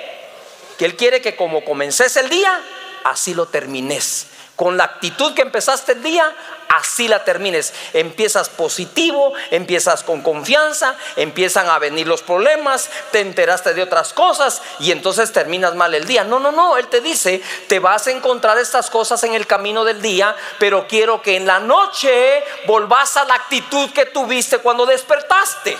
que 0.77 0.85
Él 0.85 0.95
quiere 0.95 1.21
que 1.21 1.35
como 1.35 1.63
comences 1.63 2.15
el 2.17 2.29
día, 2.29 2.61
así 3.03 3.33
lo 3.33 3.47
termines. 3.47 4.27
Con 4.55 4.77
la 4.77 4.83
actitud 4.83 5.33
que 5.33 5.41
empezaste 5.41 5.93
el 5.93 6.03
día, 6.03 6.31
así 6.69 7.07
la 7.07 7.23
termines. 7.23 7.73
Empiezas 7.93 8.49
positivo, 8.49 9.33
empiezas 9.51 10.03
con 10.03 10.21
confianza, 10.21 10.95
empiezan 11.15 11.69
a 11.69 11.79
venir 11.79 12.07
los 12.07 12.21
problemas, 12.21 12.89
te 13.11 13.19
enteraste 13.19 13.73
de 13.73 13.81
otras 13.81 14.13
cosas 14.13 14.61
y 14.79 14.91
entonces 14.91 15.31
terminas 15.31 15.75
mal 15.75 15.93
el 15.93 16.05
día. 16.05 16.23
No, 16.23 16.39
no, 16.39 16.51
no, 16.51 16.77
Él 16.77 16.87
te 16.87 17.01
dice, 17.01 17.41
te 17.67 17.79
vas 17.79 18.07
a 18.07 18.11
encontrar 18.11 18.57
estas 18.57 18.89
cosas 18.89 19.23
en 19.23 19.33
el 19.33 19.47
camino 19.47 19.83
del 19.83 20.01
día, 20.01 20.35
pero 20.59 20.87
quiero 20.87 21.21
que 21.21 21.35
en 21.35 21.45
la 21.45 21.59
noche 21.59 22.43
volvás 22.65 23.17
a 23.17 23.25
la 23.25 23.35
actitud 23.35 23.91
que 23.91 24.05
tuviste 24.07 24.59
cuando 24.59 24.85
despertaste. 24.85 25.77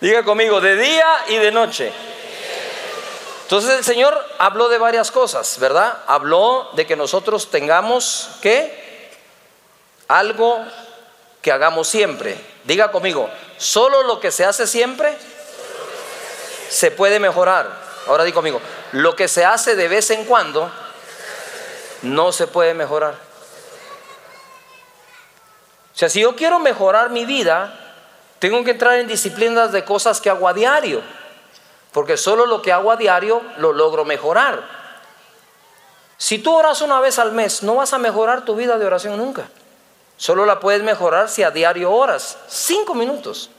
Diga 0.00 0.22
conmigo, 0.22 0.60
de 0.60 0.76
día 0.76 1.24
y 1.28 1.36
de 1.36 1.52
noche. 1.52 1.92
Entonces 3.50 3.78
el 3.78 3.84
Señor 3.84 4.16
habló 4.38 4.68
de 4.68 4.78
varias 4.78 5.10
cosas, 5.10 5.58
¿verdad? 5.58 5.98
Habló 6.06 6.70
de 6.74 6.86
que 6.86 6.94
nosotros 6.94 7.50
tengamos 7.50 8.30
que 8.40 9.10
algo 10.06 10.64
que 11.42 11.50
hagamos 11.50 11.88
siempre. 11.88 12.40
Diga 12.62 12.92
conmigo, 12.92 13.28
solo 13.58 14.04
lo 14.04 14.20
que 14.20 14.30
se 14.30 14.44
hace 14.44 14.68
siempre 14.68 15.18
se 16.68 16.92
puede 16.92 17.18
mejorar. 17.18 17.68
Ahora 18.06 18.22
diga 18.22 18.36
conmigo, 18.36 18.60
lo 18.92 19.16
que 19.16 19.26
se 19.26 19.44
hace 19.44 19.74
de 19.74 19.88
vez 19.88 20.10
en 20.10 20.26
cuando 20.26 20.70
no 22.02 22.30
se 22.30 22.46
puede 22.46 22.72
mejorar. 22.72 23.14
O 25.92 25.98
sea, 25.98 26.08
si 26.08 26.20
yo 26.20 26.36
quiero 26.36 26.60
mejorar 26.60 27.10
mi 27.10 27.24
vida, 27.24 27.96
tengo 28.38 28.62
que 28.62 28.70
entrar 28.70 28.94
en 29.00 29.08
disciplinas 29.08 29.72
de 29.72 29.84
cosas 29.84 30.20
que 30.20 30.30
hago 30.30 30.46
a 30.46 30.52
diario. 30.52 31.02
Porque 31.92 32.16
solo 32.16 32.46
lo 32.46 32.62
que 32.62 32.72
hago 32.72 32.92
a 32.92 32.96
diario 32.96 33.42
lo 33.58 33.72
logro 33.72 34.04
mejorar. 34.04 34.62
Si 36.16 36.38
tú 36.38 36.54
oras 36.54 36.82
una 36.82 37.00
vez 37.00 37.18
al 37.18 37.32
mes, 37.32 37.62
no 37.62 37.76
vas 37.76 37.92
a 37.92 37.98
mejorar 37.98 38.44
tu 38.44 38.54
vida 38.54 38.78
de 38.78 38.86
oración 38.86 39.16
nunca. 39.16 39.48
Solo 40.16 40.44
la 40.44 40.60
puedes 40.60 40.82
mejorar 40.82 41.28
si 41.28 41.42
a 41.42 41.50
diario 41.50 41.90
oras, 41.90 42.36
cinco 42.46 42.94
minutos. 42.94 43.50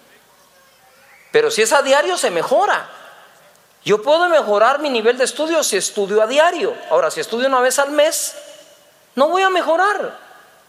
Pero 1.31 1.49
si 1.49 1.63
es 1.63 1.73
a 1.73 1.81
diario, 1.81 2.17
se 2.17 2.29
mejora. 2.29 2.87
Yo 3.83 4.01
puedo 4.03 4.29
mejorar 4.29 4.79
mi 4.79 4.89
nivel 4.89 5.17
de 5.17 5.23
estudio 5.23 5.63
si 5.63 5.77
estudio 5.77 6.21
a 6.21 6.27
diario. 6.27 6.75
Ahora, 6.91 7.09
si 7.09 7.19
estudio 7.19 7.47
una 7.47 7.61
vez 7.61 7.79
al 7.79 7.91
mes, 7.91 8.35
no 9.15 9.29
voy 9.29 9.41
a 9.41 9.49
mejorar. 9.49 10.17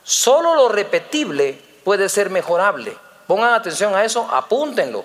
Solo 0.02 0.54
lo 0.54 0.68
repetible 0.68 1.60
puede 1.84 2.08
ser 2.08 2.30
mejorable. 2.30 2.96
Pongan 3.26 3.52
atención 3.52 3.94
a 3.94 4.04
eso, 4.04 4.26
apúntenlo 4.32 5.04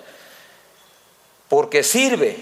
porque 1.48 1.82
sirve. 1.82 2.36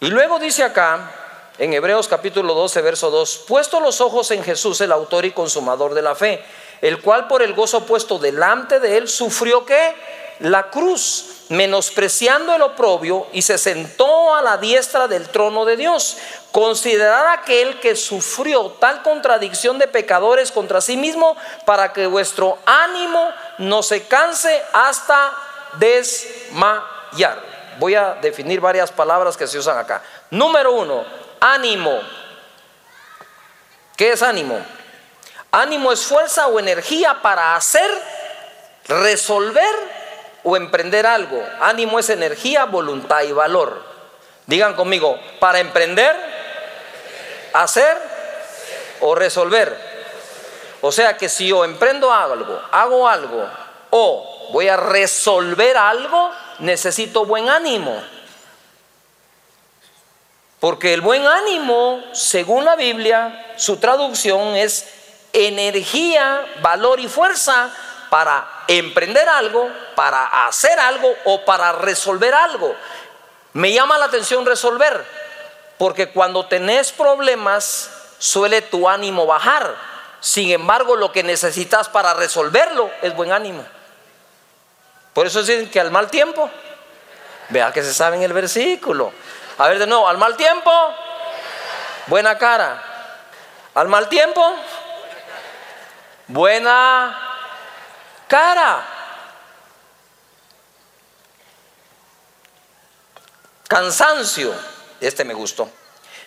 Y 0.00 0.08
luego 0.08 0.38
dice 0.38 0.62
acá, 0.62 1.10
en 1.58 1.72
Hebreos 1.72 2.08
capítulo 2.08 2.54
12, 2.54 2.82
verso 2.82 3.10
2, 3.10 3.44
puesto 3.48 3.80
los 3.80 4.00
ojos 4.00 4.30
en 4.32 4.42
Jesús, 4.42 4.80
el 4.80 4.92
autor 4.92 5.24
y 5.24 5.30
consumador 5.30 5.94
de 5.94 6.02
la 6.02 6.14
fe, 6.14 6.44
el 6.80 7.00
cual 7.00 7.28
por 7.28 7.42
el 7.42 7.54
gozo 7.54 7.86
puesto 7.86 8.18
delante 8.18 8.80
de 8.80 8.98
él 8.98 9.08
sufrió 9.08 9.64
que 9.64 9.94
la 10.40 10.68
cruz, 10.70 11.44
menospreciando 11.48 12.54
el 12.54 12.62
oprobio, 12.62 13.28
y 13.32 13.42
se 13.42 13.56
sentó 13.56 14.34
a 14.34 14.42
la 14.42 14.56
diestra 14.56 15.06
del 15.06 15.28
trono 15.28 15.64
de 15.64 15.76
Dios. 15.76 16.16
Considerad 16.50 17.28
aquel 17.28 17.78
que 17.78 17.94
sufrió 17.94 18.70
tal 18.80 19.02
contradicción 19.02 19.78
de 19.78 19.86
pecadores 19.86 20.50
contra 20.50 20.80
sí 20.80 20.96
mismo, 20.96 21.36
para 21.64 21.92
que 21.92 22.08
vuestro 22.08 22.58
ánimo 22.66 23.30
no 23.58 23.84
se 23.84 24.02
canse 24.08 24.60
hasta 24.72 25.32
desmayar 25.78 27.53
voy 27.78 27.94
a 27.94 28.14
definir 28.14 28.60
varias 28.60 28.90
palabras 28.90 29.36
que 29.36 29.46
se 29.46 29.58
usan 29.58 29.78
acá. 29.78 30.02
Número 30.30 30.72
uno, 30.72 31.04
ánimo. 31.40 32.00
¿Qué 33.96 34.12
es 34.12 34.22
ánimo? 34.22 34.58
Ánimo 35.50 35.92
es 35.92 36.04
fuerza 36.04 36.48
o 36.48 36.58
energía 36.58 37.22
para 37.22 37.54
hacer, 37.54 37.88
resolver 38.88 39.74
o 40.42 40.56
emprender 40.56 41.06
algo. 41.06 41.42
Ánimo 41.60 41.98
es 41.98 42.10
energía, 42.10 42.64
voluntad 42.64 43.22
y 43.22 43.32
valor. 43.32 43.82
Digan 44.46 44.74
conmigo, 44.74 45.18
para 45.38 45.60
emprender, 45.60 46.14
hacer 47.52 47.96
o 49.00 49.14
resolver. 49.14 49.94
O 50.80 50.92
sea 50.92 51.16
que 51.16 51.28
si 51.28 51.48
yo 51.48 51.64
emprendo 51.64 52.12
algo, 52.12 52.60
hago 52.70 53.08
algo 53.08 53.48
o 53.90 54.50
voy 54.52 54.68
a 54.68 54.76
resolver 54.76 55.76
algo, 55.76 56.30
necesito 56.58 57.24
buen 57.24 57.48
ánimo. 57.48 58.02
Porque 60.60 60.94
el 60.94 61.02
buen 61.02 61.26
ánimo, 61.26 62.02
según 62.12 62.64
la 62.64 62.76
Biblia, 62.76 63.52
su 63.56 63.76
traducción 63.76 64.56
es 64.56 64.88
energía, 65.32 66.40
valor 66.62 67.00
y 67.00 67.08
fuerza 67.08 67.70
para 68.08 68.64
emprender 68.68 69.28
algo, 69.28 69.68
para 69.94 70.46
hacer 70.46 70.78
algo 70.78 71.12
o 71.24 71.44
para 71.44 71.72
resolver 71.72 72.32
algo. 72.32 72.74
Me 73.52 73.72
llama 73.72 73.98
la 73.98 74.06
atención 74.06 74.46
resolver, 74.46 75.04
porque 75.76 76.08
cuando 76.10 76.46
tenés 76.46 76.92
problemas 76.92 77.90
suele 78.18 78.62
tu 78.62 78.88
ánimo 78.88 79.26
bajar. 79.26 79.74
Sin 80.20 80.50
embargo, 80.50 80.96
lo 80.96 81.12
que 81.12 81.22
necesitas 81.22 81.88
para 81.88 82.14
resolverlo 82.14 82.90
es 83.02 83.14
buen 83.14 83.32
ánimo. 83.32 83.66
Por 85.14 85.28
eso 85.28 85.40
dicen 85.40 85.70
que 85.70 85.80
al 85.80 85.92
mal 85.92 86.10
tiempo, 86.10 86.50
vea 87.48 87.72
que 87.72 87.82
se 87.82 87.94
sabe 87.94 88.16
en 88.16 88.24
el 88.24 88.32
versículo. 88.32 89.12
A 89.58 89.68
ver 89.68 89.78
de 89.78 89.86
nuevo, 89.86 90.08
al 90.08 90.18
mal 90.18 90.36
tiempo, 90.36 90.70
buena 92.08 92.36
cara. 92.36 92.82
Al 93.74 93.88
mal 93.88 94.08
tiempo, 94.08 94.44
buena 96.26 97.16
cara. 98.26 98.88
Cansancio, 103.68 104.52
este 105.00 105.24
me 105.24 105.34
gustó. 105.34 105.70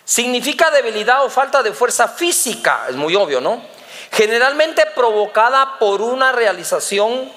Significa 0.04 0.70
debilidad 0.70 1.24
o 1.24 1.30
falta 1.30 1.62
de 1.62 1.74
fuerza 1.74 2.08
física, 2.08 2.86
es 2.88 2.96
muy 2.96 3.14
obvio, 3.14 3.42
¿no? 3.42 3.62
Generalmente 4.10 4.86
provocada 4.94 5.78
por 5.78 6.00
una 6.00 6.32
realización 6.32 7.30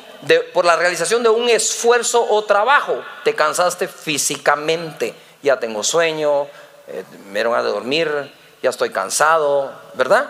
por 0.54 0.66
la 0.66 0.76
realización 0.76 1.24
de 1.24 1.30
un 1.30 1.50
esfuerzo 1.50 2.24
o 2.30 2.44
trabajo. 2.44 3.02
Te 3.24 3.34
cansaste 3.36 3.88
físicamente, 3.88 5.16
ya 5.42 5.60
tengo 5.60 5.84
sueño, 5.84 6.44
eh, 6.88 7.04
me 7.28 7.34
dieron 7.34 7.64
de 7.64 7.70
dormir, 7.70 8.32
ya 8.62 8.70
estoy 8.70 8.92
cansado, 8.92 9.72
¿verdad? 9.94 10.30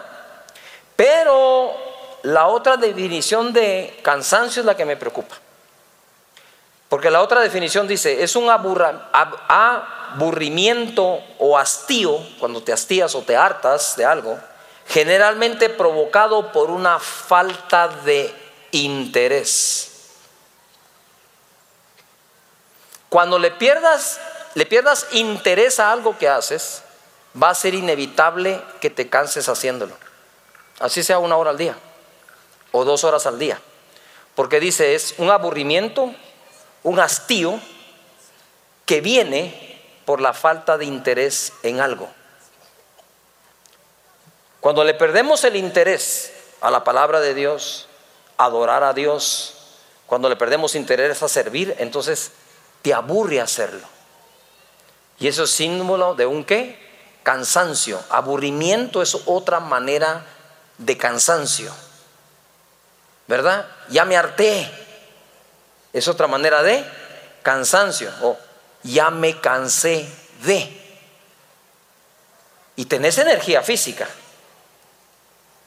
Pero 0.95 1.73
la 2.23 2.47
otra 2.47 2.77
definición 2.77 3.51
de 3.53 3.99
cansancio 4.03 4.61
es 4.61 4.65
la 4.65 4.77
que 4.77 4.85
me 4.85 4.97
preocupa. 4.97 5.35
Porque 6.87 7.09
la 7.09 7.21
otra 7.21 7.39
definición 7.39 7.87
dice, 7.87 8.21
es 8.21 8.35
un 8.35 8.49
aburrimiento 8.49 11.23
o 11.39 11.57
hastío, 11.57 12.19
cuando 12.37 12.61
te 12.61 12.73
hastías 12.73 13.15
o 13.15 13.21
te 13.21 13.37
hartas 13.37 13.95
de 13.95 14.03
algo, 14.03 14.37
generalmente 14.87 15.69
provocado 15.69 16.51
por 16.51 16.69
una 16.69 16.99
falta 16.99 17.87
de 17.87 18.40
interés. 18.71 19.91
Cuando 23.09 23.39
le 23.39 23.51
pierdas, 23.51 24.19
le 24.55 24.65
pierdas 24.65 25.07
interés 25.11 25.79
a 25.79 25.91
algo 25.91 26.17
que 26.17 26.29
haces, 26.29 26.83
va 27.41 27.49
a 27.49 27.55
ser 27.55 27.73
inevitable 27.73 28.61
que 28.79 28.89
te 28.89 29.09
canses 29.09 29.49
haciéndolo. 29.49 29.95
Así 30.79 31.03
sea 31.03 31.19
una 31.19 31.37
hora 31.37 31.51
al 31.51 31.57
día 31.57 31.75
o 32.71 32.85
dos 32.85 33.03
horas 33.03 33.25
al 33.25 33.37
día. 33.37 33.59
Porque 34.35 34.59
dice, 34.59 34.95
es 34.95 35.15
un 35.17 35.29
aburrimiento, 35.29 36.13
un 36.83 36.99
hastío 36.99 37.59
que 38.85 39.01
viene 39.01 39.81
por 40.05 40.21
la 40.21 40.33
falta 40.33 40.77
de 40.77 40.85
interés 40.85 41.53
en 41.63 41.79
algo. 41.79 42.09
Cuando 44.59 44.83
le 44.83 44.93
perdemos 44.93 45.43
el 45.43 45.55
interés 45.55 46.31
a 46.61 46.71
la 46.71 46.83
palabra 46.83 47.19
de 47.19 47.33
Dios, 47.33 47.87
adorar 48.45 48.83
a 48.83 48.93
Dios, 48.93 49.53
cuando 50.07 50.29
le 50.29 50.35
perdemos 50.35 50.75
interés 50.75 51.21
a 51.23 51.29
servir, 51.29 51.75
entonces 51.79 52.31
te 52.81 52.93
aburre 52.93 53.39
hacerlo. 53.39 53.87
Y 55.19 55.27
eso 55.27 55.43
es 55.43 55.51
símbolo 55.51 56.15
de 56.15 56.25
un 56.25 56.43
qué? 56.43 56.77
Cansancio. 57.23 58.01
Aburrimiento 58.09 59.01
es 59.01 59.15
otra 59.25 59.59
manera 59.59 60.25
de 60.77 60.97
cansancio. 60.97 61.71
¿Verdad? 63.27 63.67
Ya 63.89 64.03
me 64.05 64.17
harté. 64.17 64.69
Es 65.93 66.07
otra 66.07 66.27
manera 66.27 66.63
de 66.63 66.83
cansancio 67.43 68.11
o 68.21 68.37
ya 68.83 69.09
me 69.11 69.39
cansé 69.39 70.07
de. 70.43 70.77
Y 72.75 72.85
tenés 72.85 73.17
energía 73.17 73.61
física, 73.61 74.07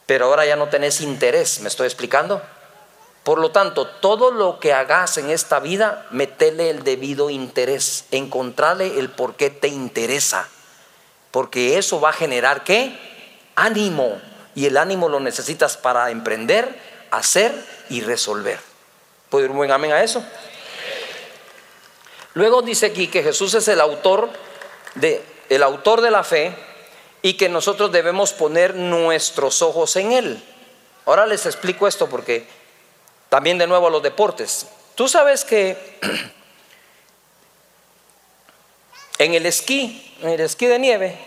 pero 0.06 0.26
ahora 0.26 0.44
ya 0.46 0.56
no 0.56 0.68
tenés 0.68 1.00
interés, 1.00 1.60
¿me 1.60 1.68
estoy 1.68 1.86
explicando? 1.86 2.42
Por 3.24 3.38
lo 3.38 3.50
tanto, 3.50 3.86
todo 3.86 4.30
lo 4.30 4.60
que 4.60 4.72
hagas 4.72 5.16
en 5.18 5.30
esta 5.30 5.58
vida, 5.58 6.06
metele 6.10 6.70
el 6.70 6.84
debido 6.84 7.30
interés, 7.30 8.04
encontrarle 8.10 8.98
el 8.98 9.10
por 9.10 9.34
qué 9.34 9.48
te 9.50 9.68
interesa, 9.68 10.46
porque 11.30 11.78
eso 11.78 12.00
va 12.00 12.10
a 12.10 12.12
generar 12.12 12.64
qué? 12.64 12.96
Ánimo, 13.56 14.20
y 14.54 14.66
el 14.66 14.76
ánimo 14.76 15.08
lo 15.08 15.20
necesitas 15.20 15.78
para 15.78 16.10
emprender, 16.10 16.78
hacer 17.10 17.52
y 17.88 18.02
resolver. 18.02 18.60
¿Puedo 19.30 19.46
ir 19.46 19.50
un 19.50 19.56
buen 19.56 19.72
amén 19.72 19.92
a 19.92 20.02
eso? 20.02 20.22
Luego 22.34 22.60
dice 22.60 22.86
aquí 22.86 23.08
que 23.08 23.22
Jesús 23.22 23.54
es 23.54 23.66
el 23.68 23.80
autor 23.80 24.28
de 24.96 25.24
el 25.48 25.62
autor 25.62 26.00
de 26.00 26.10
la 26.10 26.24
fe 26.24 26.54
y 27.22 27.34
que 27.34 27.48
nosotros 27.48 27.92
debemos 27.92 28.32
poner 28.32 28.74
nuestros 28.74 29.62
ojos 29.62 29.96
en 29.96 30.12
él. 30.12 30.42
Ahora 31.06 31.26
les 31.26 31.46
explico 31.46 31.86
esto 31.86 32.08
porque 32.08 32.46
también 33.34 33.58
de 33.58 33.66
nuevo 33.66 33.88
a 33.88 33.90
los 33.90 34.00
deportes. 34.00 34.64
Tú 34.94 35.08
sabes 35.08 35.44
que 35.44 35.98
en 39.18 39.34
el 39.34 39.44
esquí, 39.44 40.16
en 40.22 40.28
el 40.28 40.40
esquí 40.40 40.66
de 40.66 40.78
nieve, 40.78 41.18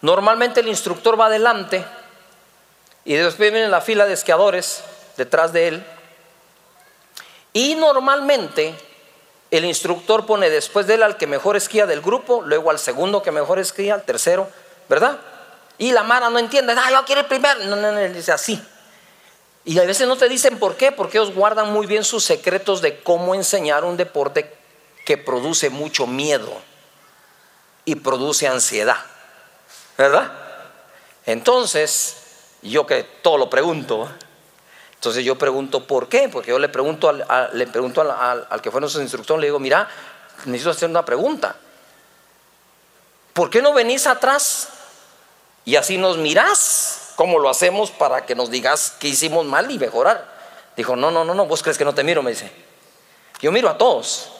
normalmente 0.00 0.60
el 0.60 0.68
instructor 0.68 1.20
va 1.20 1.26
adelante 1.26 1.84
y 3.04 3.12
después 3.12 3.52
viene 3.52 3.68
la 3.68 3.82
fila 3.82 4.06
de 4.06 4.14
esquiadores 4.14 4.82
detrás 5.18 5.52
de 5.52 5.68
él. 5.68 5.86
Y 7.52 7.74
normalmente 7.74 8.74
el 9.50 9.66
instructor 9.66 10.24
pone 10.24 10.48
después 10.48 10.86
de 10.86 10.94
él 10.94 11.02
al 11.02 11.18
que 11.18 11.26
mejor 11.26 11.56
esquía 11.56 11.84
del 11.84 12.00
grupo, 12.00 12.40
luego 12.40 12.70
al 12.70 12.78
segundo 12.78 13.22
que 13.22 13.32
mejor 13.32 13.58
esquía, 13.58 13.92
al 13.92 14.04
tercero, 14.04 14.48
¿verdad? 14.88 15.18
Y 15.78 15.92
la 15.92 16.02
Mara 16.02 16.28
no 16.28 16.38
entiende, 16.38 16.74
ah, 16.76 16.90
yo 16.90 17.04
quiero 17.04 17.22
el 17.22 17.26
primero. 17.26 17.64
No, 17.64 17.76
no, 17.76 17.92
no, 17.92 18.00
dice 18.00 18.32
así. 18.32 18.60
Y 19.64 19.78
a 19.78 19.84
veces 19.84 20.08
no 20.08 20.16
te 20.16 20.28
dicen 20.28 20.58
por 20.58 20.76
qué, 20.76 20.92
porque 20.92 21.18
ellos 21.18 21.34
guardan 21.34 21.72
muy 21.72 21.86
bien 21.86 22.02
sus 22.02 22.24
secretos 22.24 22.82
de 22.82 23.00
cómo 23.00 23.34
enseñar 23.34 23.84
un 23.84 23.96
deporte 23.96 24.52
que 25.04 25.16
produce 25.16 25.70
mucho 25.70 26.06
miedo 26.06 26.52
y 27.84 27.94
produce 27.94 28.48
ansiedad. 28.48 28.98
¿Verdad? 29.96 30.32
Entonces, 31.26 32.16
yo 32.62 32.86
que 32.86 33.02
todo 33.02 33.38
lo 33.38 33.50
pregunto, 33.50 34.08
entonces 34.94 35.24
yo 35.24 35.36
pregunto 35.36 35.86
por 35.86 36.08
qué, 36.08 36.28
porque 36.28 36.50
yo 36.50 36.58
le 36.58 36.68
pregunto 36.68 37.08
al, 37.08 37.50
le 37.52 37.66
pregunto 37.66 38.00
al, 38.00 38.60
que 38.60 38.70
fue 38.70 38.80
nuestro 38.80 39.02
instructor, 39.02 39.38
le 39.38 39.46
digo, 39.46 39.58
mira, 39.58 39.88
necesito 40.46 40.70
hacer 40.70 40.88
una 40.88 41.04
pregunta. 41.04 41.56
¿Por 43.32 43.50
qué 43.50 43.62
no 43.62 43.72
venís 43.72 44.06
atrás 44.06 44.68
y 45.68 45.76
así 45.76 45.98
nos 45.98 46.16
mirás? 46.16 47.12
¿Cómo 47.14 47.38
lo 47.38 47.50
hacemos 47.50 47.90
para 47.90 48.24
que 48.24 48.34
nos 48.34 48.50
digas 48.50 48.94
qué 48.98 49.08
hicimos 49.08 49.44
mal 49.44 49.70
y 49.70 49.78
mejorar? 49.78 50.26
Dijo, 50.74 50.96
no, 50.96 51.10
no, 51.10 51.26
no, 51.26 51.34
no, 51.34 51.44
vos 51.44 51.62
crees 51.62 51.76
que 51.76 51.84
no 51.84 51.94
te 51.94 52.02
miro, 52.02 52.22
me 52.22 52.30
dice. 52.30 52.50
Yo 53.42 53.52
miro 53.52 53.68
a 53.68 53.76
todos. 53.76 54.30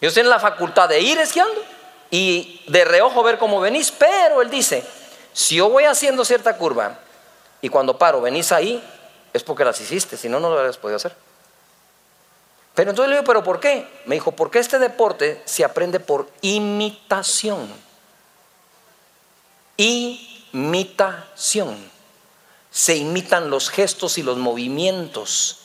Yo 0.00 0.08
estoy 0.08 0.22
la 0.22 0.40
facultad 0.40 0.88
de 0.88 1.00
ir 1.00 1.18
esquiando 1.18 1.62
y 2.10 2.64
de 2.68 2.86
reojo 2.86 3.22
ver 3.22 3.36
cómo 3.36 3.60
venís, 3.60 3.90
pero 3.90 4.40
él 4.40 4.48
dice, 4.48 4.82
si 5.34 5.56
yo 5.56 5.68
voy 5.68 5.84
haciendo 5.84 6.24
cierta 6.24 6.56
curva 6.56 6.98
y 7.60 7.68
cuando 7.68 7.98
paro 7.98 8.22
venís 8.22 8.52
ahí, 8.52 8.82
es 9.34 9.44
porque 9.44 9.66
las 9.66 9.78
hiciste, 9.82 10.16
si 10.16 10.30
no, 10.30 10.40
no 10.40 10.48
lo 10.48 10.56
habrías 10.56 10.78
podido 10.78 10.96
hacer. 10.96 11.14
Pero 12.74 12.88
entonces 12.88 13.10
le 13.10 13.16
digo, 13.16 13.26
¿pero 13.26 13.44
por 13.44 13.60
qué? 13.60 13.86
Me 14.06 14.14
dijo, 14.14 14.32
porque 14.32 14.60
este 14.60 14.78
deporte 14.78 15.42
se 15.44 15.62
aprende 15.62 16.00
por 16.00 16.26
imitación. 16.40 17.86
Imitación. 19.78 21.76
Se 22.70 22.96
imitan 22.96 23.48
los 23.48 23.70
gestos 23.70 24.18
y 24.18 24.22
los 24.22 24.36
movimientos. 24.36 25.60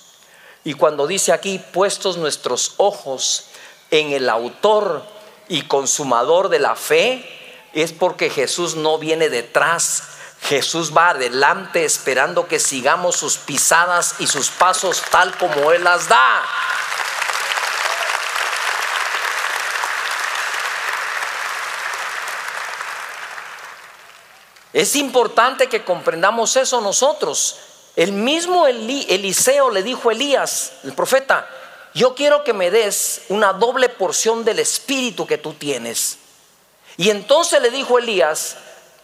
Y 0.64 0.76
cuando 0.76 1.08
dice 1.08 1.34
aquí, 1.34 1.60
puestos 1.74 2.18
nuestros 2.18 2.76
ojos 2.78 3.48
en 3.92 4.14
el 4.14 4.30
autor 4.30 5.04
y 5.50 5.64
consumador 5.64 6.50
de 6.50 6.60
la 6.60 6.76
fe, 6.76 7.28
es 7.74 7.92
porque 7.92 8.30
Jesús 8.30 8.76
no 8.76 9.00
viene 9.00 9.30
detrás, 9.30 10.04
Jesús 10.44 10.96
va 10.96 11.10
adelante 11.10 11.84
esperando 11.84 12.48
que 12.48 12.60
sigamos 12.60 13.16
sus 13.16 13.38
pisadas 13.38 14.16
y 14.20 14.28
sus 14.28 14.50
pasos 14.50 15.02
tal 15.10 15.36
como 15.38 15.72
Él 15.72 15.84
las 15.84 16.08
da. 16.08 16.44
Es 24.74 24.96
importante 24.96 25.70
que 25.70 25.86
comprendamos 25.86 26.58
eso 26.58 26.82
nosotros. 26.82 27.60
El 27.96 28.12
mismo 28.12 28.66
Eliseo 28.66 29.70
le 29.70 29.84
dijo 29.84 30.10
a 30.10 30.14
Elías, 30.14 30.74
el 30.84 30.94
profeta, 30.94 31.48
yo 31.94 32.16
quiero 32.16 32.44
que 32.44 32.54
me 32.54 32.72
des 32.72 33.22
una 33.30 33.54
doble 33.54 33.88
porción 33.88 34.44
del 34.44 34.58
espíritu 34.58 35.28
que 35.28 35.38
tú 35.38 35.54
tienes. 35.54 36.18
Y 36.98 37.12
entonces 37.12 37.62
le 37.62 37.70
dijo 37.70 38.00
Elías, 38.00 38.58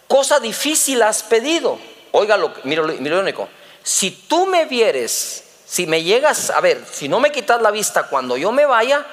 cosa 0.08 0.40
difícil 0.40 1.02
has 1.02 1.22
pedido. 1.22 1.78
Óigalo, 2.10 2.52
mira, 2.64 2.82
mira 2.82 3.20
único. 3.20 3.48
Si 3.84 4.10
tú 4.10 4.46
me 4.46 4.64
vieres, 4.64 5.44
si 5.64 5.86
me 5.86 6.02
llegas 6.02 6.50
a 6.50 6.60
ver, 6.60 6.84
si 6.90 7.08
no 7.08 7.20
me 7.20 7.30
quitas 7.30 7.62
la 7.62 7.70
vista 7.70 8.08
cuando 8.08 8.36
yo 8.36 8.50
me 8.50 8.66
vaya, 8.66 9.06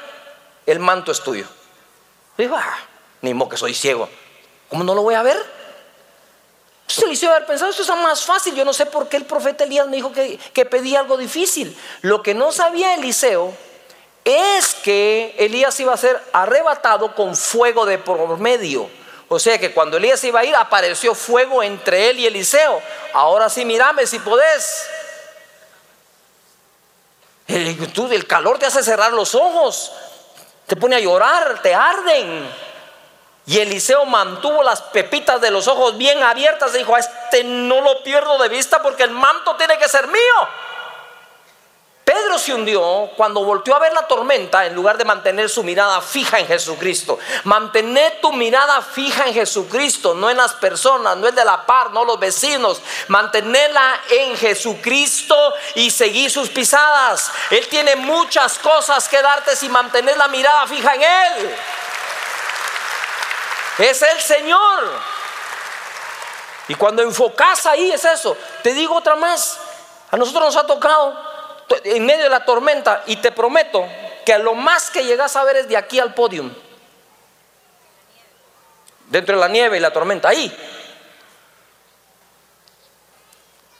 el 0.65 0.79
manto 0.79 1.11
es 1.11 1.21
tuyo. 1.21 1.45
Digo, 2.35 2.55
ah, 2.57 2.77
ni 3.21 3.35
modo 3.35 3.49
que 3.49 3.57
soy 3.57 3.75
ciego. 3.75 4.09
¿Cómo 4.69 4.83
no 4.83 4.95
lo 4.95 5.03
voy 5.03 5.13
a 5.13 5.21
ver? 5.21 5.56
Entonces 6.87 7.03
Eliseo 7.03 7.31
haber 7.31 7.45
pensado, 7.45 7.69
esto 7.69 7.83
es 7.83 7.89
más 7.89 8.23
fácil. 8.23 8.55
Yo 8.55 8.63
no 8.63 8.71
sé 8.71 8.85
por 8.85 9.09
qué 9.09 9.17
el 9.17 9.25
profeta 9.25 9.65
Elías 9.65 9.87
me 9.87 9.97
dijo 9.97 10.13
que, 10.13 10.37
que 10.53 10.65
pedía 10.65 11.01
algo 11.01 11.17
difícil. 11.17 11.77
Lo 12.01 12.23
que 12.23 12.33
no 12.33 12.53
sabía 12.53 12.95
Eliseo 12.95 13.53
es 14.23 14.73
que 14.73 15.35
Elías 15.37 15.77
iba 15.81 15.93
a 15.93 15.97
ser 15.97 16.21
arrebatado 16.31 17.13
con 17.13 17.35
fuego 17.35 17.85
de 17.85 17.97
por 17.97 18.37
medio. 18.37 18.89
O 19.27 19.37
sea 19.37 19.57
que 19.57 19.73
cuando 19.73 19.97
Elías 19.97 20.23
iba 20.23 20.39
a 20.39 20.45
ir, 20.45 20.55
apareció 20.55 21.13
fuego 21.13 21.61
entre 21.61 22.09
él 22.09 22.19
y 22.19 22.25
Eliseo. 22.25 22.81
Ahora 23.11 23.49
sí, 23.49 23.65
mírame 23.65 24.07
si 24.07 24.19
podés. 24.19 24.87
El, 27.47 27.77
el 28.11 28.27
calor 28.27 28.59
te 28.59 28.65
hace 28.65 28.81
cerrar 28.81 29.11
los 29.11 29.35
ojos, 29.35 29.91
te 30.65 30.77
pone 30.77 30.95
a 30.95 30.99
llorar, 30.99 31.61
te 31.61 31.75
arden. 31.75 32.66
Y 33.47 33.59
Eliseo 33.59 34.05
mantuvo 34.05 34.61
las 34.61 34.81
pepitas 34.81 35.39
de 35.39 35.51
los 35.51 35.69
ojos 35.69 35.97
bien 35.97 36.21
abiertas 36.21 36.75
y 36.75 36.79
dijo, 36.79 36.93
a 36.93 36.99
este 36.99 37.45
no 37.45 37.79
lo 37.79 38.03
pierdo 38.03 38.37
de 38.37 38.49
vista 38.49 38.83
porque 38.83 39.03
el 39.03 39.11
manto 39.11 39.55
tiene 39.55 39.77
que 39.77 39.87
ser 39.87 40.05
mío. 40.07 40.49
Pedro 42.03 42.39
se 42.39 42.53
hundió 42.53 43.09
cuando 43.15 43.43
volteó 43.43 43.75
a 43.75 43.79
ver 43.79 43.93
la 43.93 44.07
tormenta 44.07 44.65
en 44.65 44.75
lugar 44.75 44.97
de 44.97 45.05
mantener 45.05 45.49
su 45.49 45.63
mirada 45.63 46.01
fija 46.01 46.39
en 46.39 46.47
Jesucristo. 46.47 47.19
Mantener 47.45 48.19
tu 48.21 48.33
mirada 48.33 48.81
fija 48.81 49.27
en 49.27 49.33
Jesucristo, 49.33 50.13
no 50.13 50.29
en 50.29 50.37
las 50.37 50.53
personas, 50.53 51.15
no 51.15 51.27
el 51.27 51.35
de 51.35 51.45
la 51.45 51.65
par, 51.65 51.91
no 51.91 52.03
los 52.03 52.19
vecinos. 52.19 52.81
Mantenerla 53.07 54.01
en 54.09 54.35
Jesucristo 54.35 55.53
y 55.75 55.89
seguir 55.89 56.31
sus 56.31 56.49
pisadas. 56.49 57.31
Él 57.49 57.65
tiene 57.67 57.95
muchas 57.95 58.57
cosas 58.59 59.07
que 59.07 59.21
darte 59.21 59.55
si 59.55 59.69
mantener 59.69 60.17
la 60.17 60.27
mirada 60.27 60.65
fija 60.67 60.95
en 60.95 61.03
Él. 61.03 61.55
Es 63.77 64.01
el 64.01 64.19
Señor. 64.19 64.91
Y 66.67 66.75
cuando 66.75 67.01
enfocas 67.01 67.65
ahí 67.65 67.91
es 67.91 68.03
eso. 68.05 68.35
Te 68.63 68.73
digo 68.73 68.95
otra 68.95 69.15
más. 69.15 69.59
A 70.11 70.17
nosotros 70.17 70.43
nos 70.45 70.55
ha 70.57 70.65
tocado 70.65 71.17
en 71.83 72.05
medio 72.05 72.23
de 72.23 72.29
la 72.29 72.45
tormenta 72.45 73.03
y 73.05 73.17
te 73.17 73.31
prometo 73.31 73.85
que 74.25 74.33
a 74.33 74.39
lo 74.39 74.55
más 74.55 74.89
que 74.89 75.03
llegas 75.03 75.35
a 75.35 75.43
ver 75.43 75.57
es 75.57 75.69
de 75.69 75.77
aquí 75.77 75.99
al 75.99 76.13
podium. 76.13 76.53
Dentro 79.07 79.35
de 79.35 79.41
la 79.41 79.47
nieve 79.47 79.77
y 79.77 79.79
la 79.79 79.91
tormenta, 79.91 80.29
ahí. 80.29 80.53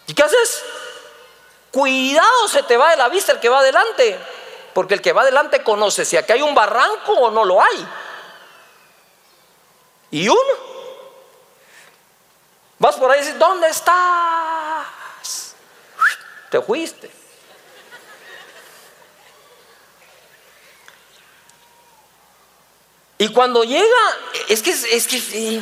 ¿Y 0.08 0.14
qué 0.14 0.24
haces? 0.24 0.64
Cuidado 1.72 2.48
se 2.48 2.64
te 2.64 2.78
va 2.78 2.92
de 2.92 2.98
la 2.98 3.10
vista 3.10 3.34
el 3.34 3.40
que 3.42 3.50
va 3.50 3.60
adelante, 3.60 4.18
porque 4.74 4.94
el 4.94 5.02
que 5.02 5.12
va 5.12 5.24
adelante 5.24 5.64
conoce 5.64 6.06
si 6.06 6.16
aquí 6.16 6.32
hay 6.32 6.42
un 6.42 6.56
barranco 6.56 7.12
o 7.12 7.30
no 7.30 7.44
lo 7.44 7.62
hay. 7.62 7.88
Y 10.18 10.28
uno. 10.28 10.40
Vas 12.80 12.96
por 12.96 13.12
ahí 13.12 13.20
y 13.20 13.24
dices, 13.24 13.38
¿dónde 13.38 13.68
estás? 13.68 14.88
Te 16.50 16.60
fuiste. 16.60 17.12
Y 23.20 23.32
cuando 23.32 23.64
llega, 23.64 23.86
es 24.48 24.64
que, 24.64 24.72
es 24.72 25.08
que, 25.08 25.62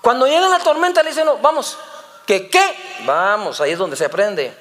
cuando 0.00 0.26
llega 0.26 0.48
la 0.48 0.60
tormenta 0.60 1.02
le 1.02 1.10
dicen, 1.10 1.26
no, 1.26 1.36
vamos, 1.36 1.76
¿que 2.26 2.48
qué? 2.48 2.76
Vamos, 3.04 3.60
ahí 3.60 3.72
es 3.72 3.78
donde 3.78 3.96
se 3.96 4.06
aprende. 4.06 4.56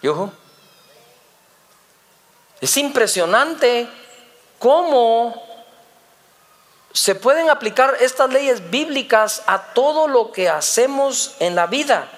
Y 0.00 0.08
ojo, 0.08 0.32
es 2.60 2.76
impresionante 2.76 4.01
cómo 4.62 5.34
se 6.92 7.16
pueden 7.16 7.50
aplicar 7.50 7.96
estas 8.00 8.32
leyes 8.32 8.70
bíblicas 8.70 9.42
a 9.46 9.72
todo 9.74 10.06
lo 10.06 10.30
que 10.30 10.48
hacemos 10.48 11.34
en 11.40 11.56
la 11.56 11.66
vida. 11.66 12.08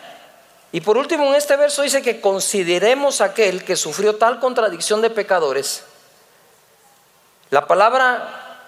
Y 0.70 0.83
por 0.83 0.98
último, 0.98 1.24
en 1.24 1.37
este 1.37 1.57
verso 1.57 1.80
dice 1.80 2.02
que 2.02 2.20
consideremos 2.20 3.22
aquel 3.22 3.64
que 3.64 3.76
sufrió 3.76 4.16
tal 4.16 4.40
contradicción 4.40 5.00
de 5.00 5.09
pecadores. 5.09 5.85
La 7.48 7.66
palabra 7.66 8.59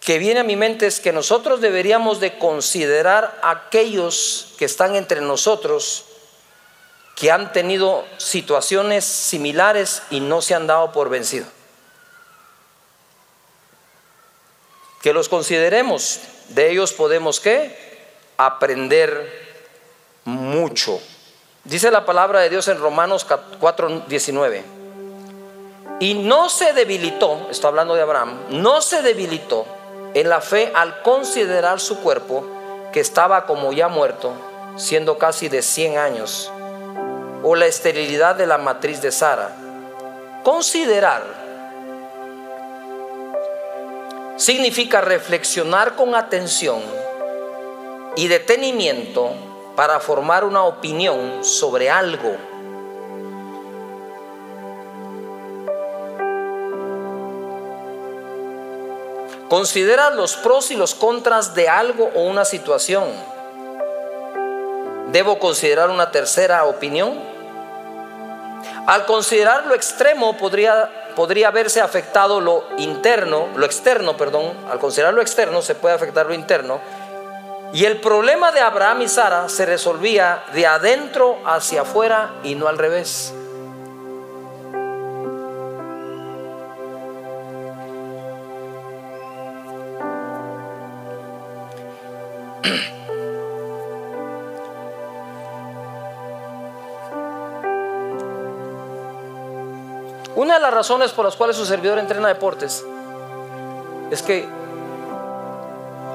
que 0.00 0.18
viene 0.18 0.40
a 0.40 0.44
mi 0.44 0.56
mente 0.56 0.86
es 0.86 1.00
que 1.00 1.14
nosotros 1.14 1.62
deberíamos 1.62 2.20
de 2.20 2.36
considerar 2.36 3.38
aquellos 3.42 4.54
que 4.58 4.66
están 4.66 4.96
entre 4.96 5.22
nosotros 5.22 6.04
que 7.14 7.32
han 7.32 7.52
tenido 7.52 8.04
situaciones 8.18 9.06
similares 9.06 10.02
y 10.10 10.20
no 10.20 10.42
se 10.42 10.54
han 10.54 10.66
dado 10.66 10.92
por 10.92 11.08
vencido. 11.08 11.55
Que 15.02 15.12
los 15.12 15.28
consideremos, 15.28 16.20
de 16.48 16.70
ellos 16.70 16.92
podemos 16.92 17.40
qué? 17.40 17.76
Aprender 18.36 19.46
mucho. 20.24 21.00
Dice 21.64 21.90
la 21.90 22.04
palabra 22.04 22.40
de 22.40 22.50
Dios 22.50 22.68
en 22.68 22.78
Romanos 22.78 23.26
4:19. 23.60 24.62
Y 25.98 26.14
no 26.14 26.48
se 26.48 26.72
debilitó, 26.72 27.48
está 27.50 27.68
hablando 27.68 27.94
de 27.94 28.02
Abraham, 28.02 28.38
no 28.50 28.82
se 28.82 29.02
debilitó 29.02 29.66
en 30.14 30.28
la 30.28 30.40
fe 30.40 30.70
al 30.74 31.02
considerar 31.02 31.80
su 31.80 32.00
cuerpo 32.00 32.44
que 32.92 33.00
estaba 33.00 33.46
como 33.46 33.72
ya 33.72 33.88
muerto, 33.88 34.32
siendo 34.76 35.18
casi 35.18 35.48
de 35.48 35.62
100 35.62 35.98
años 35.98 36.50
o 37.42 37.54
la 37.54 37.66
esterilidad 37.66 38.34
de 38.34 38.46
la 38.46 38.58
matriz 38.58 39.00
de 39.00 39.12
Sara. 39.12 39.54
Considerar 40.42 41.22
significa 44.36 45.00
reflexionar 45.00 45.96
con 45.96 46.14
atención 46.14 46.82
y 48.16 48.28
detenimiento 48.28 49.30
para 49.74 50.00
formar 50.00 50.44
una 50.44 50.64
opinión 50.64 51.44
sobre 51.44 51.90
algo. 51.90 52.36
Considera 59.48 60.10
los 60.10 60.36
pros 60.36 60.70
y 60.72 60.76
los 60.76 60.94
contras 60.94 61.54
de 61.54 61.68
algo 61.68 62.10
o 62.14 62.22
una 62.22 62.44
situación. 62.44 63.04
¿Debo 65.12 65.38
considerar 65.38 65.88
una 65.88 66.10
tercera 66.10 66.64
opinión? 66.64 67.14
Al 68.88 69.06
considerar 69.06 69.66
lo 69.66 69.74
extremo 69.74 70.36
podría, 70.36 70.90
podría 71.16 71.50
verse 71.50 71.80
afectado 71.80 72.40
lo 72.40 72.64
interno, 72.78 73.48
lo 73.56 73.66
externo, 73.66 74.16
perdón. 74.16 74.52
Al 74.70 74.78
considerar 74.78 75.14
lo 75.14 75.22
externo 75.22 75.62
se 75.62 75.74
puede 75.74 75.96
afectar 75.96 76.26
lo 76.26 76.34
interno. 76.34 76.78
Y 77.72 77.84
el 77.84 78.00
problema 78.00 78.52
de 78.52 78.60
Abraham 78.60 79.02
y 79.02 79.08
Sara 79.08 79.48
se 79.48 79.66
resolvía 79.66 80.44
de 80.54 80.66
adentro 80.66 81.38
hacia 81.44 81.82
afuera 81.82 82.30
y 82.44 82.54
no 82.54 82.68
al 82.68 82.78
revés. 82.78 83.34
De 100.56 100.62
las 100.62 100.74
razones 100.74 101.12
por 101.12 101.24
las 101.24 101.36
cuales 101.36 101.56
su 101.56 101.64
servidor 101.64 101.98
entrena 101.98 102.28
deportes 102.28 102.84
es 104.10 104.22
que 104.22 104.48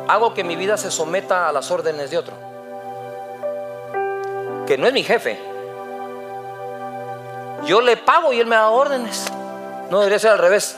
hago 0.08 0.34
que 0.34 0.44
mi 0.44 0.56
vida 0.56 0.78
se 0.78 0.92
someta 0.92 1.48
a 1.48 1.52
las 1.52 1.72
órdenes 1.72 2.12
de 2.12 2.18
otro, 2.18 2.34
que 4.68 4.78
no 4.78 4.88
es 4.88 4.94
mi 4.94 5.04
jefe. 5.04 5.40
Yo 7.66 7.82
le 7.82 7.98
pago 7.98 8.34
y 8.34 8.40
él 8.40 8.48
me 8.48 8.56
da 8.56 8.70
órdenes. 8.70 9.26
No 9.90 10.00
debería 10.00 10.20
ser 10.20 10.32
al 10.32 10.40
revés. 10.40 10.76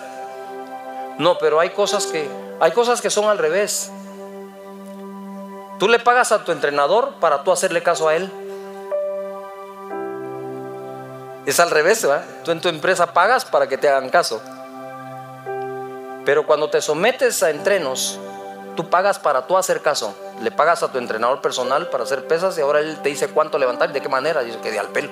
No, 1.18 1.38
pero 1.38 1.60
hay 1.60 1.70
cosas 1.70 2.08
que 2.08 2.28
hay 2.60 2.72
cosas 2.72 3.02
que 3.02 3.10
son 3.10 3.26
al 3.26 3.38
revés. 3.38 3.92
Tú 5.80 5.88
le 5.88 6.00
pagas 6.00 6.32
a 6.32 6.44
tu 6.44 6.52
entrenador 6.52 7.16
para 7.20 7.44
tú 7.44 7.52
hacerle 7.52 7.84
caso 7.84 8.08
a 8.08 8.16
él. 8.16 8.32
Es 11.46 11.60
al 11.60 11.72
revés, 11.72 12.02
¿verdad? 12.02 12.24
Tú 12.44 12.52
en 12.52 12.62
tu 12.62 12.70
empresa 12.70 13.14
pagas 13.14 13.44
para 13.44 13.68
que 13.68 13.78
te 13.78 13.90
hagan 13.90 14.10
caso. 14.10 14.42
Pero 16.26 16.46
cuando 16.46 16.70
te 16.70 16.82
sometes 16.82 17.44
a 17.44 17.50
entrenos, 17.50 18.18
tú 18.76 18.90
pagas 18.90 19.20
para 19.20 19.46
tú 19.46 19.58
hacer 19.58 19.82
caso. 19.82 20.16
Le 20.42 20.52
pagas 20.52 20.84
a 20.84 20.92
tu 20.92 20.98
entrenador 20.98 21.42
personal 21.42 21.90
para 21.90 22.06
hacer 22.06 22.28
pesas 22.28 22.58
y 22.58 22.62
ahora 22.62 22.80
él 22.80 22.98
te 23.04 23.10
dice 23.10 23.28
cuánto 23.28 23.58
levantar 23.58 23.90
y 23.90 23.94
de 23.94 24.02
qué 24.02 24.08
manera. 24.08 24.42
Dice 24.42 24.60
que 24.60 24.72
de 24.72 24.80
al 24.80 24.88
pelo. 24.88 25.12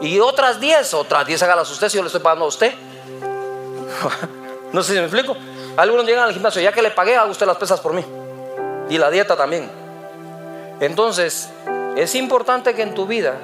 Y 0.00 0.18
otras 0.18 0.58
10, 0.58 0.94
otras 0.94 1.26
10 1.26 1.42
hágalas 1.44 1.70
usted 1.70 1.88
si 1.88 1.96
yo 1.96 2.02
le 2.02 2.08
estoy 2.08 2.22
pagando 2.22 2.44
a 2.44 2.48
usted. 2.48 2.74
no 4.72 4.82
sé 4.82 4.94
si 4.94 4.98
me 4.98 5.04
explico. 5.04 5.36
Algunos 5.76 6.06
llegan 6.06 6.24
al 6.24 6.32
gimnasio, 6.32 6.60
ya 6.60 6.72
que 6.72 6.82
le 6.82 6.90
pagué, 6.90 7.16
haga 7.16 7.30
usted 7.30 7.46
las 7.46 7.56
pesas 7.56 7.80
por 7.80 7.92
mí. 7.92 8.04
Y 8.88 8.98
la 8.98 9.10
dieta 9.10 9.36
también. 9.36 9.70
Entonces, 10.80 11.50
es 11.96 12.14
importante 12.14 12.74
que 12.74 12.82
en 12.82 12.94
tu 12.94 13.06
vida 13.06 13.36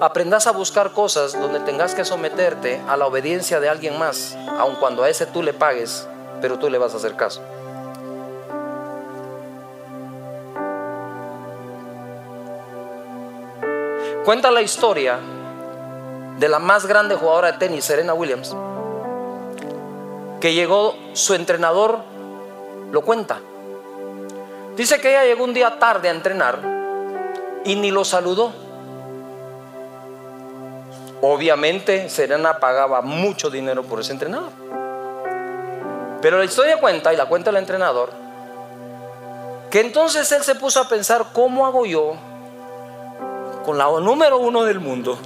aprendas 0.00 0.46
a 0.46 0.52
buscar 0.52 0.92
cosas 0.92 1.32
donde 1.32 1.60
tengas 1.60 1.94
que 1.94 2.04
someterte 2.04 2.80
a 2.88 2.96
la 2.96 3.06
obediencia 3.06 3.60
de 3.60 3.68
alguien 3.68 3.98
más, 3.98 4.36
aun 4.58 4.76
cuando 4.76 5.02
a 5.02 5.08
ese 5.08 5.26
tú 5.26 5.42
le 5.42 5.52
pagues, 5.52 6.06
pero 6.40 6.58
tú 6.58 6.68
le 6.68 6.78
vas 6.78 6.94
a 6.94 6.96
hacer 6.96 7.16
caso. 7.16 7.42
Cuenta 14.24 14.50
la 14.50 14.62
historia 14.62 15.18
de 16.38 16.48
la 16.48 16.58
más 16.58 16.86
grande 16.86 17.14
jugadora 17.14 17.52
de 17.52 17.58
tenis, 17.58 17.84
Serena 17.84 18.14
Williams, 18.14 18.56
que 20.40 20.54
llegó 20.54 20.94
su 21.12 21.34
entrenador, 21.34 21.98
lo 22.90 23.02
cuenta. 23.02 23.38
Dice 24.76 25.00
que 25.00 25.10
ella 25.10 25.24
llegó 25.24 25.44
un 25.44 25.54
día 25.54 25.78
tarde 25.78 26.08
a 26.08 26.12
entrenar 26.12 26.58
y 27.64 27.76
ni 27.76 27.90
lo 27.90 28.04
saludó. 28.04 28.63
Obviamente 31.26 32.10
Serena 32.10 32.58
pagaba 32.58 33.00
mucho 33.00 33.48
dinero 33.48 33.82
por 33.82 33.98
ese 33.98 34.12
entrenador. 34.12 34.50
Pero 36.20 36.36
la 36.36 36.44
historia 36.44 36.78
cuenta, 36.78 37.14
y 37.14 37.16
la 37.16 37.24
cuenta 37.24 37.48
el 37.48 37.56
entrenador, 37.56 38.10
que 39.70 39.80
entonces 39.80 40.30
él 40.32 40.42
se 40.42 40.54
puso 40.54 40.80
a 40.80 40.86
pensar, 40.86 41.28
¿cómo 41.32 41.64
hago 41.64 41.86
yo 41.86 42.12
con 43.64 43.78
la 43.78 43.86
número 44.00 44.36
uno 44.36 44.64
del 44.64 44.80
mundo, 44.80 45.16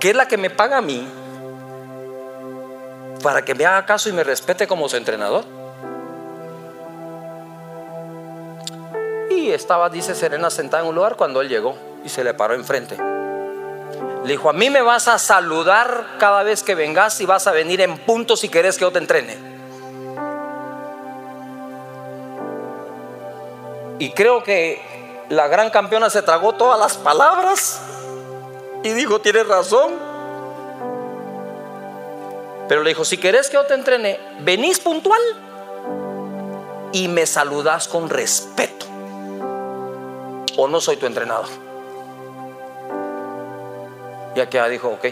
que 0.00 0.10
es 0.10 0.16
la 0.16 0.26
que 0.26 0.36
me 0.36 0.50
paga 0.50 0.78
a 0.78 0.82
mí, 0.82 1.06
para 3.22 3.44
que 3.44 3.54
me 3.54 3.64
haga 3.64 3.86
caso 3.86 4.08
y 4.08 4.12
me 4.12 4.24
respete 4.24 4.66
como 4.66 4.88
su 4.88 4.96
entrenador? 4.96 5.44
Y 9.30 9.50
estaba, 9.50 9.88
dice 9.88 10.16
Serena, 10.16 10.50
sentada 10.50 10.82
en 10.82 10.88
un 10.88 10.96
lugar 10.96 11.14
cuando 11.14 11.40
él 11.40 11.48
llegó 11.48 11.76
y 12.04 12.08
se 12.08 12.24
le 12.24 12.34
paró 12.34 12.54
enfrente. 12.54 12.96
Le 14.26 14.32
dijo, 14.32 14.50
a 14.50 14.52
mí 14.52 14.70
me 14.70 14.82
vas 14.82 15.06
a 15.06 15.20
saludar 15.20 16.16
cada 16.18 16.42
vez 16.42 16.64
que 16.64 16.74
vengas 16.74 17.20
y 17.20 17.26
vas 17.26 17.46
a 17.46 17.52
venir 17.52 17.80
en 17.80 17.96
punto 17.96 18.36
si 18.36 18.48
querés 18.48 18.76
que 18.76 18.80
yo 18.80 18.90
te 18.90 18.98
entrene. 18.98 19.36
Y 24.00 24.10
creo 24.10 24.42
que 24.42 24.82
la 25.28 25.46
gran 25.46 25.70
campeona 25.70 26.10
se 26.10 26.22
tragó 26.22 26.54
todas 26.54 26.76
las 26.76 26.96
palabras 26.96 27.80
y 28.82 28.88
dijo, 28.94 29.20
tienes 29.20 29.46
razón. 29.46 29.92
Pero 32.68 32.82
le 32.82 32.88
dijo, 32.88 33.04
si 33.04 33.18
querés 33.18 33.48
que 33.48 33.54
yo 33.54 33.66
te 33.66 33.74
entrene, 33.74 34.18
venís 34.40 34.80
puntual 34.80 35.20
y 36.90 37.06
me 37.06 37.26
saludas 37.26 37.86
con 37.86 38.10
respeto. 38.10 38.86
O 40.56 40.66
no 40.66 40.80
soy 40.80 40.96
tu 40.96 41.06
entrenador. 41.06 41.65
Y 44.36 44.40
aquella 44.40 44.68
dijo, 44.68 44.90
ok, 44.90 45.06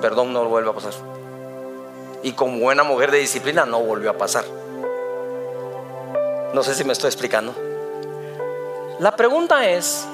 perdón, 0.00 0.32
no 0.32 0.46
vuelve 0.46 0.70
a 0.70 0.72
pasar. 0.72 0.94
Y 2.22 2.32
como 2.32 2.58
buena 2.58 2.84
mujer 2.84 3.10
de 3.10 3.18
disciplina 3.18 3.66
no 3.66 3.80
volvió 3.80 4.08
a 4.08 4.14
pasar. 4.14 4.46
No 6.54 6.62
sé 6.62 6.74
si 6.74 6.84
me 6.84 6.94
estoy 6.94 7.08
explicando. 7.08 7.54
La 8.98 9.14
pregunta 9.14 9.68
es, 9.68 10.06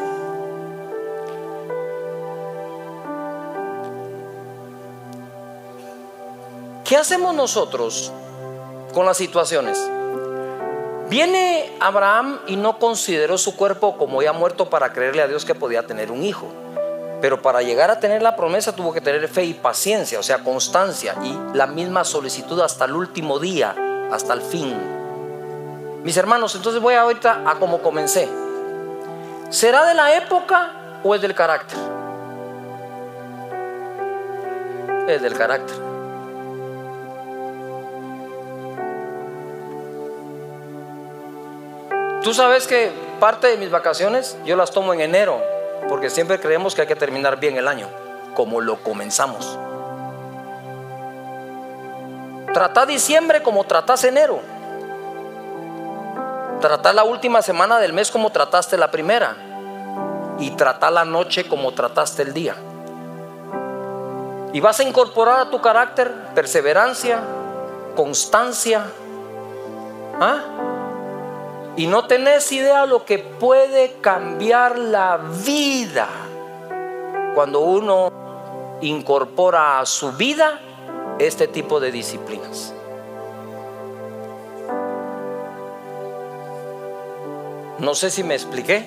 ¿qué 6.84 6.96
hacemos 6.96 7.32
nosotros 7.36 8.12
con 8.92 9.06
las 9.06 9.16
situaciones? 9.16 9.78
Viene 11.08 11.76
Abraham 11.78 12.40
y 12.48 12.56
no 12.56 12.80
consideró 12.80 13.38
su 13.38 13.54
cuerpo 13.54 13.96
como 13.96 14.20
ya 14.20 14.32
muerto 14.32 14.68
para 14.68 14.92
creerle 14.92 15.22
a 15.22 15.28
Dios 15.28 15.44
que 15.44 15.54
podía 15.54 15.86
tener 15.86 16.10
un 16.10 16.24
hijo. 16.24 16.48
Pero 17.20 17.42
para 17.42 17.62
llegar 17.62 17.90
a 17.90 18.00
tener 18.00 18.22
la 18.22 18.36
promesa 18.36 18.74
tuvo 18.74 18.92
que 18.92 19.00
tener 19.00 19.28
fe 19.28 19.44
y 19.44 19.54
paciencia, 19.54 20.18
o 20.18 20.22
sea, 20.22 20.38
constancia 20.42 21.14
y 21.22 21.56
la 21.56 21.66
misma 21.66 22.04
solicitud 22.04 22.60
hasta 22.60 22.86
el 22.86 22.94
último 22.94 23.38
día, 23.38 23.74
hasta 24.10 24.32
el 24.32 24.40
fin. 24.40 24.74
Mis 26.02 26.16
hermanos, 26.16 26.54
entonces 26.54 26.80
voy 26.80 26.94
ahorita 26.94 27.42
a 27.44 27.56
como 27.56 27.82
comencé. 27.82 28.28
¿Será 29.50 29.84
de 29.84 29.94
la 29.94 30.16
época 30.16 31.00
o 31.04 31.14
es 31.14 31.20
del 31.20 31.34
carácter? 31.34 31.78
Es 35.06 35.20
del 35.20 35.34
carácter. 35.34 35.76
Tú 42.22 42.34
sabes 42.34 42.66
que 42.66 42.92
parte 43.18 43.46
de 43.46 43.56
mis 43.56 43.70
vacaciones 43.70 44.36
yo 44.44 44.54
las 44.54 44.70
tomo 44.70 44.92
en 44.94 45.00
enero, 45.00 45.42
porque 45.90 46.08
siempre 46.08 46.38
creemos 46.38 46.76
que 46.76 46.82
hay 46.82 46.86
que 46.86 46.94
terminar 46.94 47.40
bien 47.40 47.56
el 47.56 47.66
año, 47.66 47.88
como 48.34 48.60
lo 48.60 48.80
comenzamos. 48.80 49.58
Trata 52.54 52.86
diciembre 52.86 53.42
como 53.42 53.64
tratas 53.64 54.04
enero. 54.04 54.38
Trata 56.60 56.92
la 56.92 57.02
última 57.02 57.42
semana 57.42 57.80
del 57.80 57.92
mes 57.92 58.08
como 58.12 58.30
trataste 58.30 58.76
la 58.76 58.92
primera. 58.92 59.34
Y 60.38 60.52
trata 60.52 60.92
la 60.92 61.04
noche 61.04 61.48
como 61.48 61.72
trataste 61.72 62.22
el 62.22 62.34
día. 62.34 62.54
Y 64.52 64.60
vas 64.60 64.78
a 64.78 64.84
incorporar 64.84 65.40
a 65.40 65.50
tu 65.50 65.60
carácter 65.60 66.14
perseverancia, 66.36 67.18
constancia. 67.96 68.84
¿Ah? 70.20 70.69
Y 71.80 71.86
no 71.86 72.06
tenés 72.06 72.52
idea 72.52 72.84
lo 72.84 73.06
que 73.06 73.18
puede 73.18 73.94
cambiar 74.02 74.78
la 74.78 75.16
vida 75.16 76.06
cuando 77.34 77.60
uno 77.60 78.12
incorpora 78.82 79.80
a 79.80 79.86
su 79.86 80.12
vida 80.12 80.60
este 81.18 81.48
tipo 81.48 81.80
de 81.80 81.90
disciplinas. 81.90 82.74
No 87.78 87.94
sé 87.94 88.10
si 88.10 88.24
me 88.24 88.34
expliqué. 88.34 88.86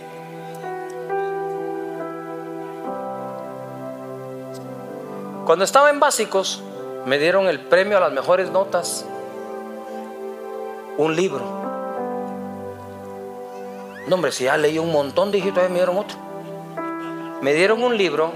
Cuando 5.48 5.66
estaba 5.66 5.90
en 5.90 6.00
básicos, 6.00 6.62
me 7.08 7.18
dieron 7.18 7.48
el 7.48 7.60
premio 7.60 7.98
a 7.98 8.02
las 8.02 8.12
mejores 8.12 8.52
notas, 8.52 9.04
un 11.00 11.16
libro. 11.16 11.63
No, 14.08 14.16
hombre, 14.16 14.32
si 14.32 14.46
ya 14.46 14.58
leí 14.58 14.78
un 14.80 14.92
montón 14.92 15.32
de 15.32 15.38
hijitos, 15.38 15.70
me 15.70 15.76
dieron 15.76 15.98
otro. 15.98 16.18
Me 17.42 17.54
dieron 17.54 17.82
un 17.84 17.98
libro 17.98 18.32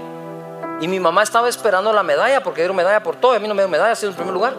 y 0.80 0.88
mi 0.88 1.00
mamá 1.00 1.22
estaba 1.22 1.48
esperando 1.48 1.92
la 1.92 2.02
medalla 2.02 2.42
porque 2.42 2.60
dieron 2.60 2.76
medalla 2.76 3.02
por 3.02 3.16
todo. 3.16 3.32
A 3.32 3.38
mí 3.38 3.48
no 3.48 3.54
me 3.54 3.62
dio 3.62 3.68
medalla, 3.68 3.94
sido 3.94 4.10
en 4.10 4.16
primer 4.16 4.34
lugar. 4.34 4.54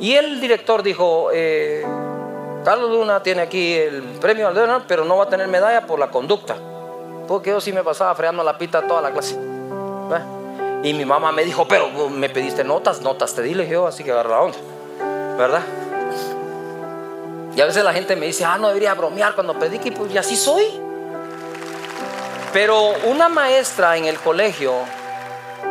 Y 0.00 0.14
el 0.14 0.40
director 0.40 0.82
dijo: 0.82 1.30
eh, 1.32 1.84
Carlos 2.64 2.90
Luna 2.90 3.22
tiene 3.22 3.42
aquí 3.42 3.74
el 3.74 4.02
premio 4.20 4.48
al 4.48 4.84
pero 4.86 5.04
no 5.04 5.16
va 5.16 5.24
a 5.24 5.28
tener 5.28 5.48
medalla 5.48 5.86
por 5.86 5.98
la 5.98 6.10
conducta. 6.10 6.56
Porque 7.26 7.50
yo 7.50 7.60
sí 7.60 7.72
me 7.72 7.82
pasaba 7.82 8.14
freando 8.14 8.42
la 8.42 8.56
pita 8.56 8.86
toda 8.86 9.02
la 9.02 9.10
clase. 9.10 9.36
Y 10.82 10.94
mi 10.94 11.04
mamá 11.04 11.32
me 11.32 11.44
dijo: 11.44 11.66
Pero 11.68 11.88
me 12.08 12.30
pediste 12.30 12.64
notas, 12.64 13.00
notas 13.02 13.34
te 13.34 13.42
di, 13.42 13.54
le 13.54 13.68
yo, 13.68 13.86
así 13.86 14.04
que 14.04 14.12
agarra 14.12 14.30
la 14.30 14.40
onda. 14.42 14.58
¿Verdad? 15.36 15.62
Y 17.58 17.60
a 17.60 17.66
veces 17.66 17.82
la 17.82 17.92
gente 17.92 18.14
me 18.14 18.26
dice, 18.26 18.44
ah, 18.44 18.56
no 18.56 18.68
debería 18.68 18.94
bromear 18.94 19.34
cuando 19.34 19.58
predique, 19.58 19.90
pues 19.90 20.12
y 20.12 20.16
así 20.16 20.36
soy. 20.36 20.64
Pero 22.52 22.92
una 23.02 23.28
maestra 23.28 23.96
en 23.96 24.04
el 24.04 24.16
colegio 24.16 24.74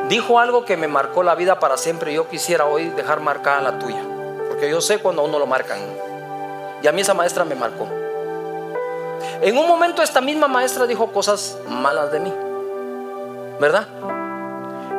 dijo 0.09 0.37
algo 0.37 0.65
que 0.65 0.75
me 0.75 0.89
marcó 0.89 1.23
la 1.23 1.33
vida 1.33 1.61
para 1.61 1.77
siempre. 1.77 2.13
Yo 2.13 2.27
quisiera 2.27 2.65
hoy 2.65 2.89
dejar 2.89 3.21
marcada 3.21 3.61
la 3.61 3.79
tuya, 3.79 4.03
porque 4.49 4.69
yo 4.69 4.81
sé 4.81 4.99
cuando 4.99 5.23
uno 5.23 5.39
lo 5.39 5.47
marcan. 5.47 5.79
Y 6.83 6.87
a 6.87 6.91
mí 6.91 6.99
esa 6.99 7.13
maestra 7.13 7.45
me 7.45 7.55
marcó. 7.55 7.87
En 9.41 9.57
un 9.57 9.65
momento 9.65 10.01
esta 10.01 10.19
misma 10.19 10.49
maestra 10.49 10.87
dijo 10.87 11.13
cosas 11.13 11.57
malas 11.69 12.11
de 12.11 12.19
mí, 12.19 12.33
¿verdad? 13.61 13.87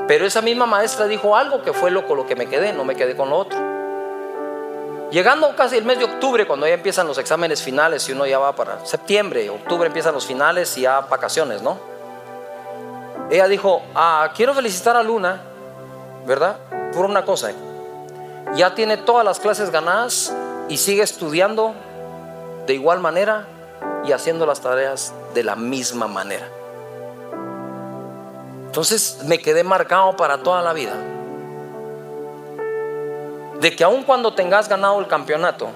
Pero 0.07 0.25
esa 0.25 0.41
misma 0.41 0.65
maestra 0.65 1.07
dijo 1.07 1.37
algo 1.37 1.61
que 1.61 1.75
fue 1.75 1.91
lo 1.91 2.07
con 2.07 2.17
lo 2.17 2.27
que 2.27 2.35
me 2.35 2.47
quedé, 2.47 2.73
no 2.73 2.87
me 2.87 2.97
quedé 2.97 3.15
con 3.15 3.29
lo 3.29 3.37
otro. 3.37 3.78
Llegando 5.11 5.57
casi 5.57 5.77
el 5.77 5.85
mes 5.85 5.99
de 5.99 6.05
octubre, 6.05 6.47
cuando 6.47 6.67
ya 6.67 6.75
empiezan 6.75 7.07
los 7.07 7.17
exámenes 7.17 7.63
finales, 7.63 8.07
y 8.09 8.13
uno 8.13 8.27
ya 8.27 8.39
va 8.39 8.55
para 8.55 8.85
septiembre, 8.85 9.49
octubre 9.49 9.87
empiezan 9.87 10.13
los 10.13 10.27
finales 10.27 10.77
y 10.77 10.83
ya 10.83 11.01
vacaciones, 11.01 11.63
¿no? 11.63 11.79
Ella 13.31 13.49
dijo, 13.49 13.83
ah, 13.95 14.31
quiero 14.37 14.53
felicitar 14.53 14.97
a 14.97 15.03
Luna, 15.03 15.41
¿verdad? 16.27 16.59
Por 16.93 17.07
una 17.07 17.25
cosa. 17.25 17.53
Ya 18.55 18.75
tiene 18.75 18.99
todas 18.99 19.25
las 19.25 19.41
clases 19.41 19.71
ganadas 19.71 20.35
y 20.69 20.77
sigue 20.77 21.03
estudiando 21.03 21.75
de 22.67 22.75
igual 22.75 23.01
manera 23.01 23.47
y 24.05 24.13
haciendo 24.13 24.45
las 24.45 24.61
tareas 24.61 25.15
de 25.33 25.43
la 25.43 25.57
misma 25.57 26.07
manera. 26.07 26.49
Entonces 28.67 29.21
me 29.25 29.39
quedé 29.39 29.65
marcado 29.65 30.17
para 30.17 30.43
toda 30.43 30.61
la 30.61 30.75
vida 30.75 30.95
de 33.61 33.75
que 33.75 33.85
aun 33.85 34.05
cuando 34.05 34.35
tengas 34.35 34.69
ganado 34.69 35.01
el 35.01 35.07
campeonato 35.07 35.71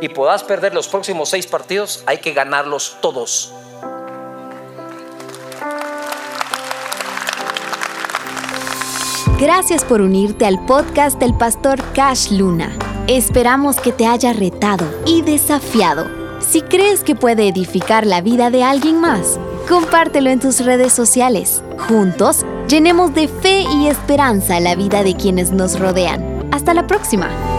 y 0.00 0.08
puedas 0.08 0.44
perder 0.44 0.74
los 0.74 0.86
próximos 0.88 1.28
seis 1.28 1.46
partidos, 1.46 2.02
hay 2.06 2.18
que 2.18 2.32
ganarlos 2.32 2.96
todos. 3.00 3.52
Gracias 9.40 9.84
por 9.84 10.00
unirte 10.00 10.46
al 10.46 10.64
podcast 10.66 11.18
del 11.20 11.36
pastor 11.36 11.80
Cash 11.94 12.32
Luna. 12.32 12.76
Esperamos 13.06 13.80
que 13.80 13.92
te 13.92 14.06
haya 14.06 14.32
retado 14.32 14.84
y 15.06 15.22
desafiado. 15.22 16.06
Si 16.40 16.62
crees 16.62 17.04
que 17.04 17.14
puede 17.14 17.48
edificar 17.48 18.06
la 18.06 18.20
vida 18.20 18.50
de 18.50 18.64
alguien 18.64 19.00
más, 19.00 19.38
compártelo 19.68 20.30
en 20.30 20.40
tus 20.40 20.64
redes 20.64 20.92
sociales. 20.92 21.62
Juntos, 21.88 22.44
llenemos 22.68 23.14
de 23.14 23.28
fe 23.28 23.62
y 23.62 23.88
esperanza 23.88 24.60
la 24.60 24.74
vida 24.74 25.02
de 25.02 25.16
quienes 25.16 25.50
nos 25.50 25.80
rodean. 25.80 26.48
Hasta 26.52 26.74
la 26.74 26.86
próxima. 26.86 27.57